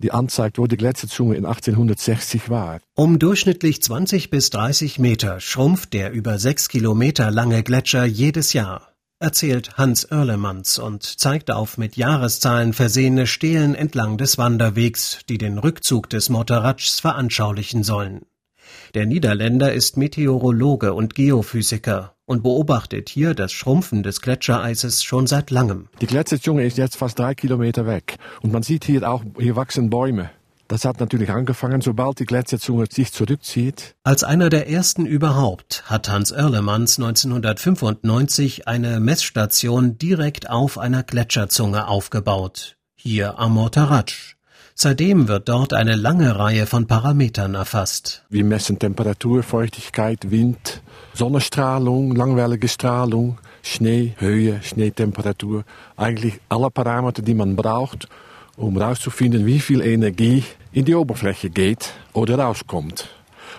die 0.00 0.12
anzeigt, 0.12 0.58
wo 0.58 0.66
die 0.66 0.76
Gletscherzunge 0.76 1.34
in 1.34 1.46
1860 1.46 2.50
war. 2.50 2.78
Um 2.94 3.18
durchschnittlich 3.18 3.82
20 3.82 4.28
bis 4.28 4.50
30 4.50 4.98
Meter 4.98 5.40
schrumpft 5.40 5.94
der 5.94 6.12
über 6.12 6.38
sechs 6.38 6.68
Kilometer 6.68 7.30
lange 7.30 7.62
Gletscher 7.62 8.04
jedes 8.04 8.52
Jahr, 8.52 8.91
erzählt 9.22 9.78
Hans 9.78 10.10
Oerlemanns 10.10 10.78
und 10.78 11.04
zeigt 11.04 11.50
auf 11.50 11.78
mit 11.78 11.96
Jahreszahlen 11.96 12.72
versehene 12.72 13.26
Stelen 13.26 13.74
entlang 13.74 14.18
des 14.18 14.36
Wanderwegs, 14.36 15.20
die 15.28 15.38
den 15.38 15.58
Rückzug 15.58 16.10
des 16.10 16.28
Motoratschs 16.28 17.00
veranschaulichen 17.00 17.84
sollen. 17.84 18.22
Der 18.94 19.06
Niederländer 19.06 19.72
ist 19.72 19.96
Meteorologe 19.96 20.92
und 20.92 21.14
Geophysiker 21.14 22.14
und 22.26 22.42
beobachtet 22.42 23.08
hier 23.08 23.34
das 23.34 23.52
Schrumpfen 23.52 24.02
des 24.02 24.20
Gletschereises 24.20 25.02
schon 25.02 25.26
seit 25.26 25.50
langem. 25.50 25.88
Die 26.00 26.06
Gletscherzunge 26.06 26.64
ist 26.64 26.76
jetzt 26.76 26.96
fast 26.96 27.18
drei 27.18 27.34
Kilometer 27.34 27.86
weg 27.86 28.16
und 28.42 28.52
man 28.52 28.62
sieht 28.62 28.84
hier 28.84 29.08
auch, 29.08 29.22
hier 29.38 29.56
wachsen 29.56 29.88
Bäume. 29.88 30.30
Das 30.72 30.86
hat 30.86 31.00
natürlich 31.00 31.28
angefangen, 31.28 31.82
sobald 31.82 32.18
die 32.18 32.24
Gletscherzunge 32.24 32.86
sich 32.90 33.12
zurückzieht. 33.12 33.94
Als 34.04 34.24
einer 34.24 34.48
der 34.48 34.70
ersten 34.70 35.04
überhaupt 35.04 35.82
hat 35.84 36.08
Hans 36.08 36.32
Oerlemanns 36.32 36.98
1995 36.98 38.68
eine 38.68 38.98
Messstation 38.98 39.98
direkt 39.98 40.48
auf 40.48 40.78
einer 40.78 41.02
Gletscherzunge 41.02 41.88
aufgebaut. 41.88 42.78
Hier 42.94 43.38
am 43.38 43.52
Mortaratsch. 43.52 44.38
Seitdem 44.74 45.28
wird 45.28 45.50
dort 45.50 45.74
eine 45.74 45.94
lange 45.94 46.38
Reihe 46.38 46.64
von 46.64 46.86
Parametern 46.86 47.54
erfasst. 47.54 48.24
Wir 48.30 48.46
messen 48.46 48.78
Temperatur, 48.78 49.42
Feuchtigkeit, 49.42 50.30
Wind, 50.30 50.80
Sonnenstrahlung, 51.12 52.16
langwellige 52.16 52.68
Strahlung, 52.68 53.36
Schnee, 53.62 54.14
Höhe, 54.16 54.62
Schneetemperatur. 54.62 55.64
Eigentlich 55.98 56.40
alle 56.48 56.70
Parameter, 56.70 57.20
die 57.20 57.34
man 57.34 57.56
braucht, 57.56 58.08
um 58.62 58.78
herauszufinden, 58.78 59.44
wie 59.46 59.60
viel 59.60 59.80
Energie 59.80 60.44
in 60.72 60.84
die 60.84 60.94
Oberfläche 60.94 61.50
geht 61.50 61.92
oder 62.12 62.38
rauskommt. 62.38 63.08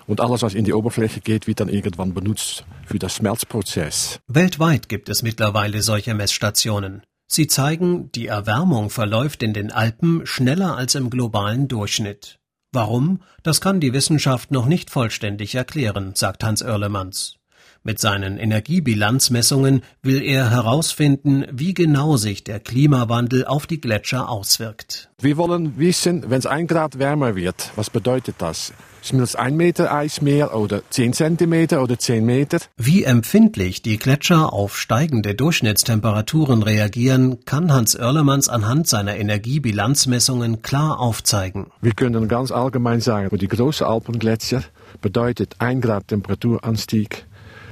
Und 0.08 0.20
alles, 0.20 0.42
was 0.42 0.54
in 0.54 0.66
die 0.66 0.74
Oberfläche 0.74 1.22
geht, 1.22 1.48
wird 1.48 1.60
dann 1.60 1.70
irgendwann 1.70 2.14
benutzt 2.14 2.66
für 2.86 3.00
das 3.00 3.16
Schmelzprozess. 3.16 4.20
Weltweit 4.28 4.90
gibt 4.90 5.10
es 5.10 5.22
mittlerweile 5.24 5.82
solche 5.82 6.14
Messstationen. 6.14 7.04
Sie 7.28 7.48
zeigen, 7.48 8.12
die 8.12 8.28
Erwärmung 8.28 8.90
verläuft 8.90 9.44
in 9.44 9.54
den 9.54 9.72
Alpen 9.72 10.26
schneller 10.26 10.76
als 10.76 10.96
im 10.96 11.10
globalen 11.10 11.68
Durchschnitt. 11.68 12.40
Warum? 12.72 13.22
Das 13.44 13.62
kann 13.62 13.80
die 13.80 13.94
Wissenschaft 13.94 14.52
noch 14.52 14.66
nicht 14.66 14.90
vollständig 14.90 15.56
erklären, 15.56 16.14
sagt 16.16 16.44
Hans 16.44 16.64
Oerlemanns. 16.64 17.38
Mit 17.86 18.00
seinen 18.00 18.38
Energiebilanzmessungen 18.38 19.82
will 20.02 20.24
er 20.24 20.50
herausfinden, 20.50 21.44
wie 21.52 21.74
genau 21.74 22.16
sich 22.16 22.46
der 22.46 22.62
Klimawandel 22.62 23.46
auf 23.46 23.68
die 23.68 23.82
Gletscher 23.82 24.30
auswirkt. 24.30 25.10
Wir 25.20 25.36
wollen 25.36 25.78
wissen, 25.78 26.24
wenn 26.30 26.40
es 26.40 26.46
ein 26.46 26.68
Grad 26.68 26.98
wärmer 26.98 27.36
wird, 27.36 27.72
was 27.75 27.90
bedeutet 27.90 28.36
das? 28.38 28.72
Schmilzt 29.02 29.38
ein 29.38 29.58
Meter 29.58 29.94
Eis 29.94 30.22
mehr 30.22 30.56
oder 30.56 30.82
zehn 30.92 31.12
Zentimeter 31.12 31.84
oder 31.84 32.00
zehn 32.00 32.25
Meter? 32.25 32.60
Wie 32.78 33.04
empfindlich 33.04 33.82
die 33.82 33.98
Gletscher 33.98 34.54
auf 34.54 34.78
steigende 34.78 35.36
Durchschnittstemperaturen 35.36 36.63
reagieren, 36.63 37.44
kann 37.44 37.74
Hans 37.74 38.00
Oerlemanns 38.00 38.48
anhand 38.48 38.88
seiner 38.88 39.18
Energiebilanzmessungen 39.18 40.62
klar 40.62 41.02
aufzeigen. 41.02 41.68
Wir 41.82 41.92
können 41.92 42.30
ganz 42.30 42.50
allgemein 42.52 43.02
sagen, 43.02 43.30
für 43.30 43.38
die 43.38 43.50
großen 43.50 43.86
Alpengletscher 43.86 44.63
bedeutet 45.02 45.56
ein 45.60 45.82
Grad 45.82 46.08
Temperaturanstieg 46.08 47.25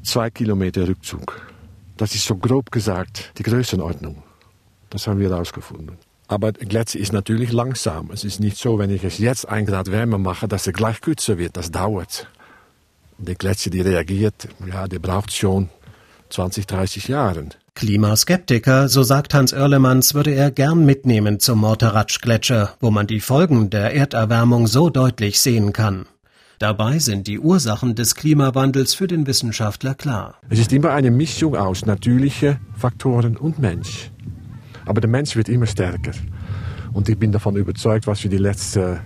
zwei 0.04 0.30
Kilometer 0.30 0.88
Rückzug. 0.88 1.42
Das 1.98 2.16
ist 2.16 2.26
so 2.26 2.36
grob 2.36 2.72
gesagt 2.72 3.32
die 3.38 3.44
Größenordnung. 3.44 4.24
Das 4.90 5.08
haben 5.08 5.20
wir 5.20 5.30
herausgefunden. 5.30 5.98
Aber 6.28 6.54
Gletscher 6.54 7.00
ist 7.00 7.12
natürlich 7.12 7.52
langsam. 7.52 8.10
Es 8.12 8.24
ist 8.24 8.40
nicht 8.40 8.58
so, 8.58 8.80
wenn 8.80 8.90
ich 8.90 9.04
es 9.04 9.18
jetzt 9.18 9.48
ein 9.48 9.66
Grad 9.66 9.92
wärmer 9.92 10.18
mache, 10.18 10.48
dass 10.48 10.66
er 10.66 10.74
gleich 10.74 11.02
kürzer 11.02 11.38
wird. 11.38 11.58
Das 11.58 11.72
dauert. 11.72 12.28
Der 13.18 13.36
Gletscher, 13.36 13.70
die 13.70 13.82
reagiert, 13.82 14.48
ja, 14.66 14.88
der 14.88 15.00
braucht 15.00 15.34
schon 15.34 15.70
20, 16.30 16.66
30 16.68 17.08
Jahre. 17.10 17.50
Klimaskeptiker, 17.76 18.90
so 18.90 19.04
sagt 19.04 19.34
Hans 19.34 19.54
Oerlemanns, 19.54 20.14
würde 20.14 20.32
er 20.32 20.52
gern 20.52 20.86
mitnehmen 20.86 21.40
zum 21.40 21.60
Morteratsch-Gletscher, 21.60 22.76
wo 22.80 22.92
man 22.92 23.08
die 23.08 23.20
Folgen 23.20 23.70
der 23.70 23.94
Erderwärmung 23.94 24.68
so 24.68 24.90
deutlich 24.90 25.40
sehen 25.40 25.74
kann. 25.74 26.06
Dabei 26.62 27.00
sind 27.00 27.26
die 27.26 27.40
Ursachen 27.40 27.96
des 27.96 28.14
Klimawandels 28.14 28.94
für 28.94 29.08
den 29.08 29.26
Wissenschaftler 29.26 29.96
klar. 29.96 30.36
Es 30.48 30.60
ist 30.60 30.72
immer 30.72 30.92
eine 30.92 31.10
Mischung 31.10 31.56
aus 31.56 31.88
natürlichen 31.88 32.60
Faktoren 32.78 33.36
und 33.36 33.58
Mensch. 33.58 34.12
Aber 34.86 35.02
der 35.02 35.10
Mensch 35.10 35.36
wird 35.36 35.50
immer 35.50 35.66
stärker. 35.66 36.12
Und 36.94 37.10
ich 37.10 37.18
bin 37.18 37.32
davon 37.32 37.56
überzeugt, 37.56 38.06
was 38.06 38.22
wir 38.22 38.30
die 38.30 38.38
letzten 38.38 39.00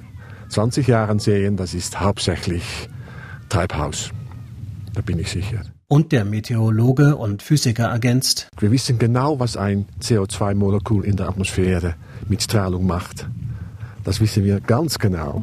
20 0.49 0.85
Jahre 0.85 1.17
sehen, 1.17 1.55
das 1.55 1.73
ist 1.73 1.97
hauptsächlich 1.97 2.89
Treibhaus. 3.47 4.09
Da 4.93 4.99
bin 4.99 5.17
ich 5.17 5.31
sicher. 5.31 5.61
Und 5.87 6.11
der 6.11 6.25
Meteorologe 6.25 7.15
und 7.15 7.41
Physiker 7.41 7.85
ergänzt, 7.85 8.49
wir 8.59 8.69
wissen 8.69 8.99
genau, 8.99 9.39
was 9.39 9.55
ein 9.55 9.85
CO2-Molekül 10.01 11.05
in 11.05 11.15
der 11.15 11.29
Atmosphäre 11.29 11.95
mit 12.27 12.43
Strahlung 12.43 12.85
macht. 12.85 13.29
Das 14.03 14.19
wissen 14.19 14.43
wir 14.43 14.59
ganz 14.59 14.99
genau. 14.99 15.41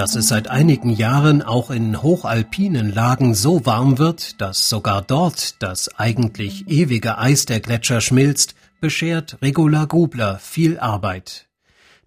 Dass 0.00 0.14
es 0.14 0.28
seit 0.28 0.48
einigen 0.48 0.88
Jahren 0.88 1.42
auch 1.42 1.70
in 1.70 2.02
hochalpinen 2.02 2.90
Lagen 2.90 3.34
so 3.34 3.66
warm 3.66 3.98
wird, 3.98 4.40
dass 4.40 4.70
sogar 4.70 5.02
dort 5.02 5.62
das 5.62 5.94
eigentlich 5.98 6.66
ewige 6.68 7.18
Eis 7.18 7.44
der 7.44 7.60
Gletscher 7.60 8.00
schmilzt, 8.00 8.54
beschert 8.80 9.36
Regula 9.42 9.84
Grubler 9.84 10.38
viel 10.38 10.78
Arbeit. 10.78 11.48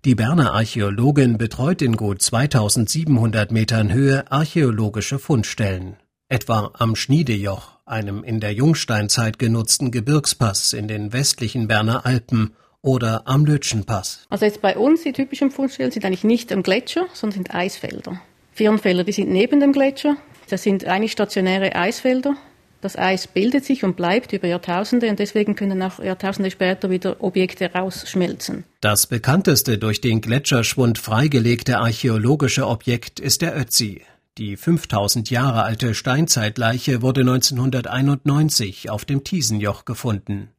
Die 0.06 0.16
Berner 0.16 0.56
Archäologin 0.56 1.38
betreut 1.38 1.84
in 1.84 1.96
gut 1.96 2.24
2700 2.24 3.52
Metern 3.52 3.94
Höhe 3.94 4.32
archäologische 4.32 5.20
Fundstellen, 5.20 5.98
etwa 6.30 6.72
am 6.74 6.96
Schniedejoch, 6.96 7.78
einem 7.86 8.24
in 8.24 8.40
der 8.40 8.54
Jungsteinzeit 8.54 9.38
genutzten 9.38 9.92
Gebirgspass 9.92 10.74
in 10.74 10.88
den 10.88 11.14
westlichen 11.14 11.68
Berner 11.68 12.08
Alpen 12.08 12.56
oder 12.84 13.24
am 13.26 13.46
Lötschenpass. 13.46 14.28
Also 14.30 14.46
jetzt 14.46 14.62
bei 14.62 14.78
uns, 14.78 15.02
die 15.02 15.14
typischen 15.14 15.50
Fundstellen 15.50 15.90
sind 15.90 16.06
eigentlich 16.06 16.24
nicht 16.24 16.52
am 16.52 16.62
Gletscher, 16.62 17.08
sondern 17.14 17.38
sind 17.38 17.56
Eisfelder. 17.56 18.22
Firnfelder, 18.54 19.04
die 19.04 19.14
sind 19.14 19.32
neben 19.32 19.60
dem 19.60 19.72
Gletscher. 19.72 20.18
Das 20.50 20.62
sind 20.62 20.86
eigentlich 20.86 21.14
stationäre 21.14 21.76
Eisfelder. 21.76 22.36
Das 22.82 22.98
Eis 22.98 23.28
bildet 23.28 23.64
sich 23.64 23.86
und 23.86 23.96
bleibt 23.96 24.34
über 24.34 24.46
Jahrtausende 24.46 25.10
und 25.10 25.18
deswegen 25.18 25.56
können 25.56 25.82
auch 25.82 26.00
Jahrtausende 26.00 26.52
später 26.52 26.90
wieder 26.90 27.24
Objekte 27.24 27.72
rausschmelzen. 27.72 28.66
Das 28.82 29.08
bekannteste 29.08 29.78
durch 29.78 30.02
den 30.02 30.20
Gletscherschwund 30.20 31.00
freigelegte 31.00 31.78
archäologische 31.78 32.68
Objekt 32.68 33.22
ist 33.22 33.42
der 33.42 33.58
Ötzi. 33.58 34.02
Die 34.38 34.58
5000 34.58 35.30
Jahre 35.30 35.64
alte 35.64 35.96
Steinzeitleiche 35.96 37.02
wurde 37.02 37.22
1991 37.22 38.90
auf 38.90 39.06
dem 39.06 39.24
Tiesenjoch 39.24 39.86
gefunden. 39.86 40.50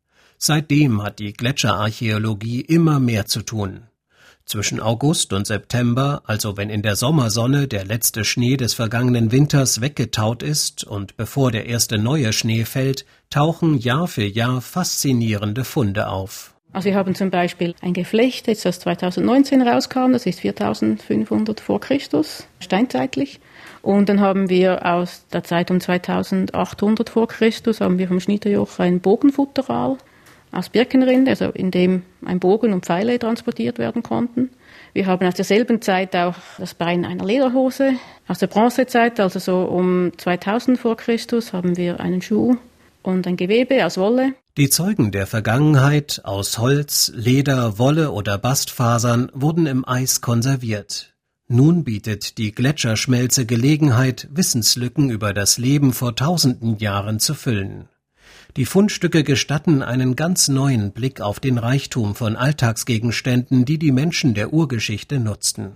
Seitdem 0.47 1.03
hat 1.03 1.21
die 1.21 1.33
Gletscherarchäologie 1.33 2.61
immer 2.61 3.01
mehr 3.01 3.25
zu 3.25 3.41
tun. 3.41 3.85
Zwischen 4.45 4.79
August 4.79 5.33
und 5.33 5.47
September, 5.47 6.21
also 6.27 6.59
wenn 6.59 6.69
in 6.69 6.83
der 6.83 6.97
Sommersonne 6.97 7.67
der 7.67 7.87
letzte 7.87 8.27
Schnee 8.27 8.59
des 8.59 8.75
vergangenen 8.75 9.33
Winters 9.33 9.81
weggetaut 9.81 10.43
ist 10.43 10.85
und 10.85 11.17
bevor 11.17 11.51
der 11.51 11.65
erste 11.65 11.97
neue 11.97 12.35
Schnee 12.35 12.67
fällt, 12.67 13.07
tauchen 13.31 13.79
Jahr 13.79 14.07
für 14.07 14.27
Jahr 14.27 14.61
faszinierende 14.61 15.65
Funde 15.65 16.09
auf. 16.09 16.55
Also 16.75 16.91
wir 16.91 16.95
haben 16.95 17.15
zum 17.15 17.31
Beispiel 17.31 17.75
ein 17.81 17.95
Geflecht, 17.95 18.47
das 18.47 18.81
2019 18.81 19.63
rauskam, 19.63 20.13
das 20.13 20.27
ist 20.27 20.41
4500 20.41 21.59
vor 21.59 21.81
Christus, 21.81 22.47
steinzeitlich. 22.61 23.41
Und 23.81 24.11
dann 24.11 24.21
haben 24.21 24.51
wir 24.51 24.85
aus 24.85 25.25
der 25.33 25.43
Zeit 25.43 25.71
um 25.71 25.81
2800 25.81 27.09
vor 27.09 27.29
Christus 27.29 27.81
haben 27.81 27.97
wir 27.97 28.09
vom 28.09 28.21
Schnitterjoch 28.21 28.79
ein 28.79 29.01
Bogenfutteral 29.01 29.97
aus 30.55 30.69
Birkenrinde, 30.69 31.33
also 31.33 31.47
in 31.47 31.71
dem 31.71 32.03
ein 32.25 32.41
Bogen 32.41 32.73
und 32.73 32.87
Pfeile 32.87 33.19
transportiert 33.19 33.79
werden 33.79 34.03
konnten. 34.03 34.51
Wir 34.93 35.07
haben 35.07 35.27
aus 35.27 35.35
derselben 35.35 35.83
Zeit 35.83 36.15
auch 36.15 36.37
das 36.59 36.75
Bein 36.75 37.05
einer 37.05 37.25
Lederhose. 37.25 37.95
Aus 38.29 38.39
der 38.39 38.47
Bronzezeit, 38.47 39.19
also 39.19 39.39
so 39.39 39.63
um 39.65 40.13
2000 40.17 40.79
vor 40.79 40.97
Christus, 40.97 41.53
haben 41.53 41.77
wir 41.77 42.01
einen 42.01 42.23
Schuh 42.23 42.57
und 43.03 43.27
ein 43.27 43.37
Gewebe 43.37 43.85
aus 43.85 43.99
Wolle. 43.99 44.35
Die 44.57 44.71
Zeugen 44.71 45.11
der 45.11 45.27
Vergangenheit 45.27 46.21
aus 46.25 46.59
Holz, 46.59 47.13
Leder, 47.15 47.79
Wolle 47.79 48.13
oder 48.13 48.39
Bastfasern 48.39 49.31
wurden 49.35 49.67
im 49.67 49.87
Eis 49.87 50.21
konserviert. 50.21 51.15
Nun 51.49 51.85
bietet 51.85 52.39
die 52.39 52.53
Gletscherschmelze 52.53 53.45
Gelegenheit, 53.47 54.29
Wissenslücken 54.33 55.11
über 55.11 55.35
das 55.35 55.59
Leben 55.59 55.93
vor 55.93 56.17
tausenden 56.17 56.79
Jahren 56.79 57.19
zu 57.21 57.35
füllen. 57.35 57.89
Die 58.57 58.67
Fundstücke 58.67 59.25
gestatten 59.25 59.83
einen 59.83 60.15
ganz 60.15 60.47
neuen 60.47 60.93
Blick 60.93 61.21
auf 61.21 61.41
den 61.41 61.59
Reichtum 61.59 62.15
von 62.15 62.37
Alltagsgegenständen, 62.37 63.65
die 63.65 63.79
die 63.81 63.91
Menschen 63.91 64.35
der 64.35 64.53
Urgeschichte 64.53 65.19
nutzten. 65.19 65.73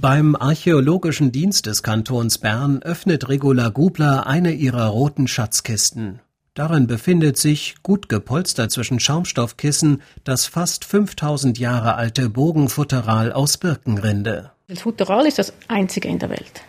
Beim 0.00 0.36
Archäologischen 0.36 1.32
Dienst 1.32 1.66
des 1.66 1.82
Kantons 1.82 2.38
Bern 2.38 2.82
öffnet 2.82 3.28
Regula 3.28 3.70
Gubler 3.70 4.28
eine 4.28 4.52
ihrer 4.52 4.86
roten 4.86 5.26
Schatzkisten. 5.26 6.20
Darin 6.54 6.86
befindet 6.86 7.36
sich, 7.36 7.74
gut 7.82 8.08
gepolstert 8.08 8.70
zwischen 8.70 9.00
Schaumstoffkissen, 9.00 10.02
das 10.22 10.46
fast 10.46 10.84
5000 10.84 11.58
Jahre 11.58 11.96
alte 11.96 12.28
Bogenfutteral 12.28 13.32
aus 13.32 13.58
Birkenrinde. 13.58 14.52
Das 14.68 14.82
Futteral 14.82 15.26
ist 15.26 15.40
das 15.40 15.52
einzige 15.66 16.06
in 16.06 16.20
der 16.20 16.30
Welt. 16.30 16.62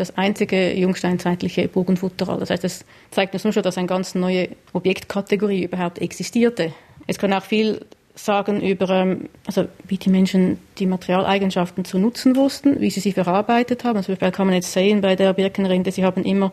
Das 0.00 0.16
einzige 0.16 0.72
jungsteinzeitliche 0.72 1.68
Bogenfutteral. 1.68 2.40
Das 2.40 2.48
heißt, 2.48 2.64
es 2.64 2.86
zeigt 3.10 3.34
uns 3.34 3.44
nur 3.44 3.52
schon, 3.52 3.62
dass 3.62 3.76
eine 3.76 3.86
ganz 3.86 4.14
neue 4.14 4.48
Objektkategorie 4.72 5.64
überhaupt 5.64 5.98
existierte. 5.98 6.72
Es 7.06 7.18
kann 7.18 7.34
auch 7.34 7.42
viel 7.42 7.84
sagen 8.14 8.62
über, 8.62 8.88
ähm, 8.88 9.28
also 9.46 9.66
wie 9.86 9.98
die 9.98 10.08
Menschen 10.08 10.56
die 10.78 10.86
Materialeigenschaften 10.86 11.84
zu 11.84 11.98
nutzen 11.98 12.34
wussten, 12.34 12.80
wie 12.80 12.88
sie 12.88 13.00
sie 13.00 13.12
verarbeitet 13.12 13.84
haben. 13.84 13.98
Also 13.98 14.16
kann 14.16 14.46
man 14.46 14.54
jetzt 14.54 14.72
sehen 14.72 15.02
bei 15.02 15.16
der 15.16 15.34
Birkenrinde, 15.34 15.92
sie 15.92 16.02
haben 16.02 16.24
immer, 16.24 16.50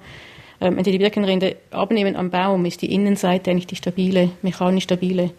ähm, 0.60 0.75
wenn 0.75 0.84
sie 0.84 0.92
die 0.92 0.98
Birkenrinde 0.98 1.56
abnehmen 1.72 2.18
am 2.18 2.30
Baum, 2.30 2.66
ist 2.66 2.82
die 2.82 2.94
Innenseite 2.94 3.50
eigentlich 3.50 3.68
die 3.68 3.77
stabile, 3.77 4.30
mechanisch 4.42 4.84
stabile 4.84 5.32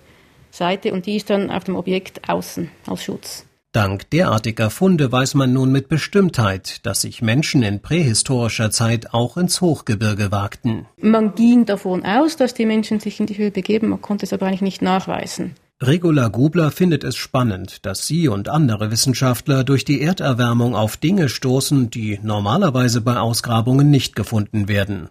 Seite 0.50 0.94
und 0.94 1.04
die 1.04 1.16
ist 1.16 1.28
dann 1.28 1.50
auf 1.50 1.64
dem 1.64 1.76
Objekt 1.76 2.26
außen 2.26 2.70
als 2.86 3.04
Schutz. 3.04 3.47
Dank 3.72 4.08
derartiger 4.10 4.70
Funde 4.70 5.12
weiß 5.12 5.34
man 5.34 5.52
nun 5.52 5.70
mit 5.70 5.90
Bestimmtheit, 5.90 6.86
dass 6.86 7.02
sich 7.02 7.20
Menschen 7.20 7.62
in 7.62 7.80
prähistorischer 7.80 8.70
Zeit 8.70 9.12
auch 9.12 9.36
ins 9.36 9.60
Hochgebirge 9.60 10.32
wagten. 10.32 10.86
Man 10.96 11.34
ging 11.34 11.66
davon 11.66 12.02
aus, 12.02 12.36
dass 12.36 12.54
die 12.54 12.64
Menschen 12.64 12.98
sich 12.98 13.20
in 13.20 13.26
die 13.26 13.36
Höhe 13.36 13.50
begeben, 13.50 13.88
man 13.88 14.00
konnte 14.00 14.24
es 14.24 14.32
aber 14.32 14.46
eigentlich 14.46 14.62
nicht 14.62 14.80
nachweisen. 14.80 15.54
Regula 15.82 16.28
Gubler 16.28 16.70
findet 16.70 17.04
es 17.04 17.16
spannend, 17.16 17.84
dass 17.84 18.06
sie 18.06 18.26
und 18.28 18.48
andere 18.48 18.90
Wissenschaftler 18.90 19.64
durch 19.64 19.84
die 19.84 20.00
Erderwärmung 20.00 20.74
auf 20.74 20.96
Dinge 20.96 21.28
stoßen, 21.28 21.90
die 21.90 22.18
normalerweise 22.22 23.02
bei 23.02 23.18
Ausgrabungen 23.18 23.90
nicht 23.90 24.16
gefunden 24.16 24.68
werden. 24.68 25.10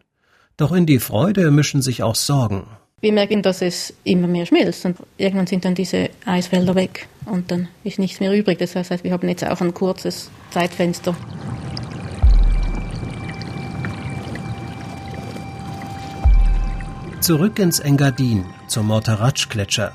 Doch 0.57 0.71
in 0.71 0.87
die 0.87 0.99
Freude 0.99 1.51
mischen 1.51 1.83
sich 1.83 2.01
auch 2.01 2.15
Sorgen. 2.15 2.65
Wir 2.99 3.13
merken, 3.13 3.43
dass 3.43 3.61
es 3.61 3.93
immer 4.05 4.25
mehr 4.25 4.47
schmilzt 4.47 4.83
und 4.83 4.97
irgendwann 5.19 5.45
sind 5.45 5.63
dann 5.65 5.75
diese 5.75 6.09
Eisfelder 6.25 6.73
weg 6.73 7.07
und 7.25 7.51
dann 7.51 7.67
ist 7.83 7.99
nichts 7.99 8.19
mehr 8.19 8.33
übrig. 8.33 8.57
Das 8.57 8.75
heißt, 8.75 9.03
wir 9.03 9.11
haben 9.11 9.29
jetzt 9.29 9.45
auch 9.45 9.61
ein 9.61 9.71
kurzes 9.71 10.31
Zeitfenster. 10.49 11.15
Zurück 17.21 17.59
ins 17.59 17.79
Engadin, 17.79 18.45
zum 18.67 18.87
Mortaratsch-Gletscher. 18.87 19.93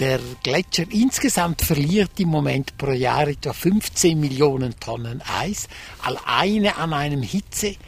Der 0.00 0.18
Gletscher 0.42 0.86
insgesamt 0.90 1.62
verliert 1.62 2.18
im 2.18 2.30
Moment 2.30 2.76
pro 2.78 2.90
Jahr 2.90 3.28
etwa 3.28 3.52
15 3.52 4.18
Millionen 4.18 4.74
Tonnen 4.80 5.22
Eis. 5.40 5.68
Alleine 6.02 6.78
an 6.78 6.94
einem 6.94 7.22
Hitzetag 7.22 7.78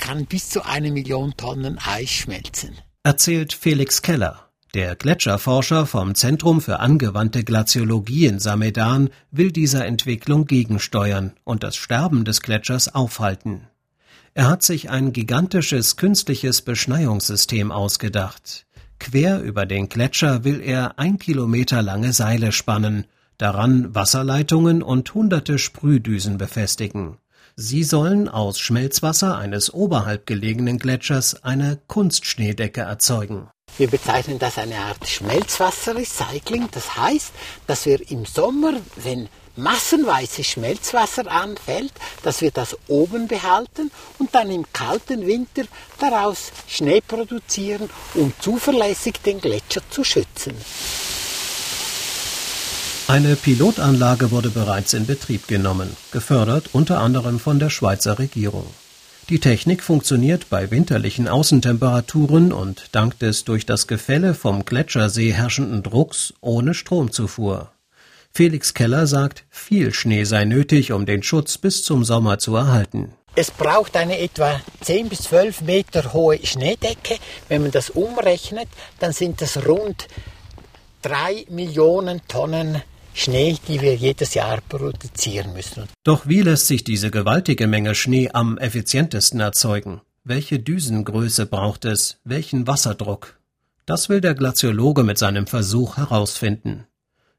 kann 0.00 0.26
bis 0.26 0.48
zu 0.48 0.66
eine 0.66 0.90
Million 0.90 1.36
Tonnen 1.36 1.78
Eis 1.78 2.10
schmelzen 2.10 2.80
erzählt 3.04 3.52
Felix 3.52 4.02
Keller. 4.02 4.48
Der 4.74 4.94
Gletscherforscher 4.96 5.86
vom 5.86 6.14
Zentrum 6.14 6.60
für 6.60 6.80
angewandte 6.80 7.44
Glaziologie 7.44 8.26
in 8.26 8.38
Samedan 8.38 9.10
will 9.30 9.50
dieser 9.52 9.84
Entwicklung 9.84 10.46
gegensteuern 10.46 11.32
und 11.44 11.62
das 11.62 11.76
Sterben 11.76 12.24
des 12.24 12.40
Gletschers 12.40 12.94
aufhalten. 12.94 13.68
Er 14.34 14.48
hat 14.48 14.62
sich 14.62 14.88
ein 14.88 15.12
gigantisches 15.12 15.96
künstliches 15.96 16.62
Beschneiungssystem 16.62 17.70
ausgedacht. 17.70 18.66
Quer 18.98 19.42
über 19.42 19.66
den 19.66 19.88
Gletscher 19.88 20.44
will 20.44 20.60
er 20.60 20.98
ein 20.98 21.18
Kilometer 21.18 21.82
lange 21.82 22.12
Seile 22.12 22.52
spannen, 22.52 23.04
daran 23.36 23.94
Wasserleitungen 23.94 24.82
und 24.82 25.12
hunderte 25.12 25.58
Sprühdüsen 25.58 26.38
befestigen. 26.38 27.18
Sie 27.56 27.84
sollen 27.84 28.28
aus 28.28 28.58
Schmelzwasser 28.58 29.36
eines 29.36 29.74
oberhalb 29.74 30.26
gelegenen 30.26 30.78
Gletschers 30.78 31.44
eine 31.44 31.78
Kunstschneedecke 31.86 32.80
erzeugen. 32.80 33.48
Wir 33.76 33.88
bezeichnen 33.88 34.38
das 34.38 34.56
eine 34.56 34.76
Art 34.78 35.06
Schmelzwasserrecycling. 35.06 36.68
Das 36.72 36.96
heißt, 36.96 37.30
dass 37.66 37.84
wir 37.84 38.10
im 38.10 38.24
Sommer, 38.24 38.74
wenn 38.96 39.28
massenweise 39.54 40.44
Schmelzwasser 40.44 41.30
anfällt, 41.30 41.92
dass 42.22 42.40
wir 42.40 42.52
das 42.52 42.76
oben 42.88 43.28
behalten 43.28 43.90
und 44.18 44.34
dann 44.34 44.50
im 44.50 44.64
kalten 44.72 45.26
Winter 45.26 45.64
daraus 45.98 46.52
Schnee 46.66 47.02
produzieren, 47.02 47.90
um 48.14 48.32
zuverlässig 48.40 49.20
den 49.24 49.42
Gletscher 49.42 49.82
zu 49.90 50.04
schützen. 50.04 50.54
Eine 53.12 53.36
Pilotanlage 53.36 54.30
wurde 54.30 54.48
bereits 54.48 54.94
in 54.94 55.04
Betrieb 55.04 55.46
genommen, 55.46 55.94
gefördert 56.12 56.70
unter 56.72 57.00
anderem 57.02 57.38
von 57.38 57.58
der 57.58 57.68
Schweizer 57.68 58.18
Regierung. 58.18 58.64
Die 59.28 59.38
Technik 59.38 59.82
funktioniert 59.82 60.48
bei 60.48 60.70
winterlichen 60.70 61.28
Außentemperaturen 61.28 62.54
und 62.54 62.86
dank 62.92 63.18
des 63.18 63.44
durch 63.44 63.66
das 63.66 63.86
Gefälle 63.86 64.32
vom 64.32 64.64
Gletschersee 64.64 65.30
herrschenden 65.30 65.82
Drucks 65.82 66.32
ohne 66.40 66.72
Stromzufuhr. 66.72 67.70
Felix 68.32 68.72
Keller 68.72 69.06
sagt, 69.06 69.44
viel 69.50 69.92
Schnee 69.92 70.24
sei 70.24 70.46
nötig, 70.46 70.92
um 70.92 71.04
den 71.04 71.22
Schutz 71.22 71.58
bis 71.58 71.84
zum 71.84 72.06
Sommer 72.06 72.38
zu 72.38 72.56
erhalten. 72.56 73.12
Es 73.34 73.50
braucht 73.50 73.94
eine 73.94 74.20
etwa 74.20 74.58
10 74.80 75.10
bis 75.10 75.24
12 75.24 75.60
Meter 75.60 76.14
hohe 76.14 76.38
Schneedecke. 76.46 77.18
Wenn 77.50 77.60
man 77.60 77.72
das 77.72 77.90
umrechnet, 77.90 78.68
dann 79.00 79.12
sind 79.12 79.42
das 79.42 79.66
rund 79.66 80.08
3 81.02 81.44
Millionen 81.50 82.22
Tonnen 82.26 82.80
Schnee, 83.14 83.56
die 83.68 83.80
wir 83.80 83.94
jedes 83.94 84.34
Jahr 84.34 84.60
produzieren 84.68 85.52
müssen. 85.52 85.84
Doch 86.04 86.26
wie 86.26 86.42
lässt 86.42 86.66
sich 86.66 86.84
diese 86.84 87.10
gewaltige 87.10 87.66
Menge 87.66 87.94
Schnee 87.94 88.30
am 88.32 88.58
effizientesten 88.58 89.40
erzeugen? 89.40 90.00
Welche 90.24 90.58
Düsengröße 90.58 91.46
braucht 91.46 91.84
es? 91.84 92.18
Welchen 92.24 92.66
Wasserdruck? 92.66 93.38
Das 93.86 94.08
will 94.08 94.20
der 94.20 94.34
Glaziologe 94.34 95.02
mit 95.02 95.18
seinem 95.18 95.46
Versuch 95.46 95.96
herausfinden. 95.96 96.86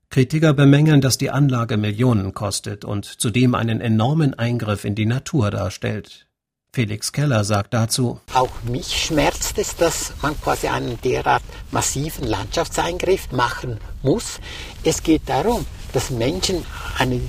Kritiker 0.10 0.54
bemängeln, 0.54 1.02
dass 1.02 1.18
die 1.18 1.32
Anlage 1.32 1.78
Millionen 1.78 2.34
kostet 2.34 2.86
und 2.86 3.06
zudem 3.06 3.56
einen 3.56 3.82
enormen 3.82 4.34
Eingriff 4.34 4.86
in 4.86 4.94
die 4.94 5.08
Natur 5.08 5.50
darstellt. 5.50 6.28
Felix 6.76 7.12
Keller 7.12 7.44
sagt 7.44 7.76
dazu, 7.76 8.20
Auch 8.34 8.64
mich 8.64 9.06
schmerzt 9.06 9.60
es, 9.60 9.76
dass 9.76 10.12
man 10.24 10.40
quasi 10.42 10.70
einen 10.70 11.00
derart 11.02 11.44
massiven 11.70 12.26
Landschaftseingriff 12.26 13.32
machen 13.32 13.78
muss. 14.02 14.40
Es 14.84 15.04
geht 15.04 15.22
darum, 15.28 15.68
dass 15.94 16.10
Menschen 16.10 16.66
eine 16.98 17.22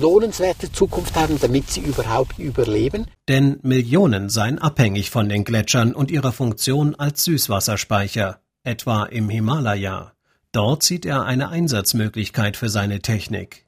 lohnenswerte 0.00 0.72
Zukunft 0.72 1.14
haben, 1.14 1.38
damit 1.40 1.70
sie 1.70 1.80
überhaupt 1.80 2.40
überleben. 2.40 3.06
Denn 3.28 3.60
Millionen 3.62 4.30
seien 4.30 4.58
abhängig 4.58 5.10
von 5.10 5.28
den 5.28 5.44
Gletschern 5.44 5.94
und 5.94 6.10
ihrer 6.10 6.32
Funktion 6.32 6.96
als 6.96 7.22
Süßwasserspeicher, 7.22 8.40
etwa 8.64 9.04
im 9.04 9.28
Himalaya. 9.28 10.12
Dort 10.50 10.82
sieht 10.82 11.06
er 11.06 11.22
eine 11.22 11.50
Einsatzmöglichkeit 11.50 12.56
für 12.56 12.68
seine 12.68 13.00
Technik. 13.00 13.67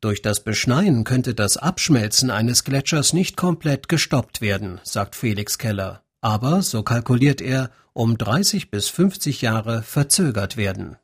Durch 0.00 0.22
das 0.22 0.44
Beschneien 0.44 1.02
könnte 1.02 1.34
das 1.34 1.56
Abschmelzen 1.56 2.30
eines 2.30 2.62
Gletschers 2.62 3.12
nicht 3.12 3.36
komplett 3.36 3.88
gestoppt 3.88 4.40
werden, 4.40 4.80
sagt 4.84 5.16
Felix 5.16 5.58
Keller, 5.58 6.02
aber, 6.20 6.62
so 6.62 6.84
kalkuliert 6.84 7.40
er, 7.40 7.70
um 7.94 8.16
30 8.16 8.70
bis 8.70 8.88
50 8.88 9.42
Jahre 9.42 9.82
verzögert 9.82 10.56
werden. 10.56 10.96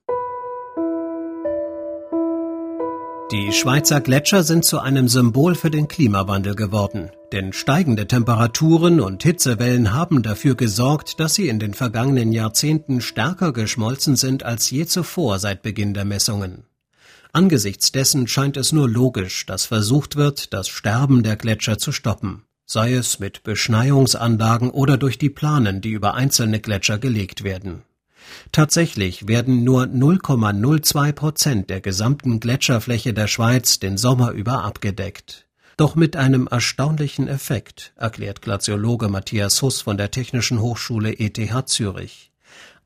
Die 3.33 3.53
Schweizer 3.53 4.01
Gletscher 4.01 4.45
sind 4.45 4.65
zu 4.65 4.79
einem 4.79 5.09
Symbol 5.09 5.57
für 5.57 5.71
den 5.71 5.89
Klimawandel 5.89 6.55
geworden, 6.55 7.11
denn 7.33 7.53
steigende 7.53 8.07
Temperaturen 8.07 9.01
und 9.01 9.25
Hitzewellen 9.25 9.93
haben 9.93 10.23
dafür 10.23 10.55
gesorgt, 10.55 11.19
dass 11.19 11.35
sie 11.35 11.49
in 11.49 11.59
den 11.59 11.75
vergangenen 11.75 12.31
Jahrzehnten 12.31 13.01
stärker 13.01 13.53
geschmolzen 13.53 14.15
sind 14.15 14.45
als 14.45 14.71
je 14.71 14.87
zuvor 14.87 15.41
seit 15.41 15.63
Beginn 15.63 15.95
der 15.95 16.05
Messungen. 16.05 16.65
Angesichts 17.35 17.91
dessen 17.91 18.29
scheint 18.29 18.57
es 18.57 18.71
nur 18.71 18.89
logisch, 18.89 19.45
dass 19.45 19.67
versucht 19.67 20.15
wird, 20.15 20.53
das 20.53 20.69
Sterben 20.69 21.25
der 21.25 21.35
Gletscher 21.35 21.79
zu 21.79 21.91
stoppen, 21.91 22.45
sei 22.65 22.93
es 22.95 23.19
mit 23.19 23.43
Beschneiungsanlagen 23.43 24.71
oder 24.71 24.97
durch 24.97 25.19
die 25.19 25.31
Planen, 25.31 25.81
die 25.81 25.91
über 25.91 26.15
einzelne 26.15 26.61
Gletscher 26.61 26.97
gelegt 26.97 27.43
werden. 27.43 27.83
Tatsächlich 28.53 29.27
werden 29.27 29.65
nur 29.65 29.83
0,02 29.83 31.13
Prozent 31.13 31.71
der 31.71 31.81
gesamten 31.81 32.39
Gletscherfläche 32.39 33.13
der 33.13 33.27
Schweiz 33.27 33.81
den 33.81 33.99
Sommer 33.99 34.31
über 34.31 34.63
abgedeckt. 34.63 35.49
Doch 35.77 35.97
mit 35.97 36.15
einem 36.15 36.47
erstaunlichen 36.47 37.27
Effekt, 37.27 37.95
erklärt 37.97 38.43
Glaziologe 38.43 39.09
Matthias 39.09 39.61
Huss 39.61 39.81
von 39.81 39.97
der 39.97 40.13
Technischen 40.13 40.61
Hochschule 40.61 41.19
ETH 41.19 41.69
Zürich. 41.69 42.31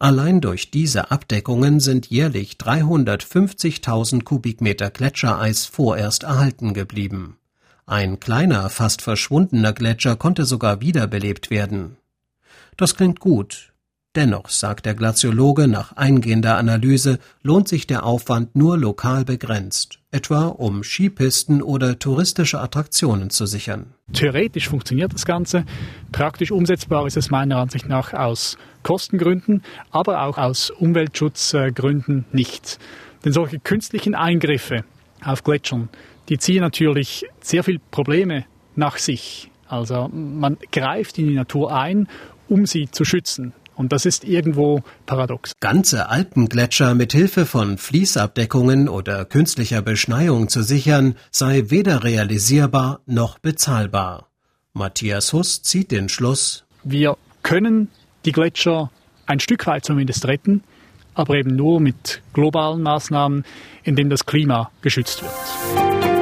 Allein 0.01 0.41
durch 0.41 0.71
diese 0.71 1.11
Abdeckungen 1.11 1.81
sind 1.81 2.07
jährlich 2.07 2.53
350.000 2.53 4.23
Kubikmeter 4.23 4.91
Gletschereis 4.91 5.67
vorerst 5.67 6.23
erhalten 6.23 6.73
geblieben. 6.73 7.37
Ein 7.85 8.21
kleiner, 8.21 8.71
fast 8.71 9.03
verschwundener 9.03 9.73
Gletscher 9.73 10.15
konnte 10.15 10.45
sogar 10.45 10.81
wiederbelebt 10.81 11.51
werden. 11.51 11.97
Das 12.77 12.95
klingt 12.95 13.19
gut, 13.19 13.73
Dennoch, 14.17 14.49
sagt 14.49 14.87
der 14.87 14.95
Glaziologe 14.95 15.69
nach 15.69 15.97
eingehender 15.97 16.57
Analyse, 16.57 17.19
lohnt 17.43 17.69
sich 17.69 17.87
der 17.87 18.05
Aufwand 18.05 18.57
nur 18.57 18.79
lokal 18.79 19.25
begrenzt, 19.25 19.99
etwa 20.11 20.47
um 20.47 20.83
Skipisten 20.83 21.63
oder 21.63 21.99
touristische 21.99 22.59
Attraktionen 22.59 23.29
zu 23.31 23.45
sichern. 23.45 23.93
Theoretisch 24.13 24.69
funktioniert 24.69 25.13
das 25.13 25.27
Ganze, 25.27 25.65
praktisch 26.11 26.51
umsetzbar 26.51 27.07
ist 27.07 27.19
es 27.19 27.31
meiner 27.31 27.59
Ansicht 27.59 27.87
nach 27.87 28.15
aus 28.15 28.57
Kostengründen, 28.83 29.63
aber 29.91 30.23
auch 30.23 30.39
aus 30.39 30.71
Umweltschutzgründen 30.71 32.25
nicht. 32.33 32.79
Denn 33.25 33.33
solche 33.33 33.59
künstlichen 33.59 34.15
Eingriffe 34.15 34.85
auf 35.23 35.45
Gletschern, 35.45 35.91
die 36.31 36.39
ziehen 36.39 36.63
natürlich 36.63 37.27
sehr 37.41 37.63
viele 37.63 37.81
Probleme 37.91 38.47
nach 38.75 38.97
sich. 38.97 39.51
Also 39.67 40.09
man 40.09 40.57
greift 40.73 41.19
in 41.19 41.29
die 41.29 41.35
Natur 41.35 41.73
ein, 41.73 42.09
um 42.49 42.65
sie 42.65 42.91
zu 42.91 43.05
schützen. 43.05 43.53
Und 43.79 43.93
das 43.93 44.07
ist 44.07 44.25
irgendwo 44.25 44.83
paradox. 45.07 45.53
Ganze 45.61 46.09
Alpengletscher 46.09 46.97
mit 46.97 47.13
Hilfe 47.13 47.47
von 47.47 47.79
Fließabdeckungen 47.79 48.89
oder 48.89 49.25
künstlicher 49.25 49.83
Beschneiung 49.83 50.49
zu 50.49 50.65
sichern, 50.65 51.15
sei 51.31 51.63
weder 51.69 52.03
realisierbar 52.03 53.01
noch 53.07 53.39
bezahlbar. 53.39 54.31
Matthias 54.73 55.33
Huss 55.33 55.63
zieht 55.63 55.93
den 55.93 56.09
Schluss. 56.09 56.65
Wir 56.83 57.17
können 57.45 57.89
die 58.25 58.33
Gletscher 58.33 58.91
ein 59.27 59.39
Stück 59.39 59.65
weit 59.69 59.85
zumindest 59.85 60.27
retten, 60.27 60.65
aber 61.15 61.37
eben 61.37 61.55
nur 61.55 61.79
mit 61.79 62.21
globalen 62.33 62.83
Maßnahmen, 62.83 63.45
indem 63.85 64.11
das 64.11 64.27
Klima 64.27 64.73
geschützt 64.83 65.23
wird. 65.23 66.18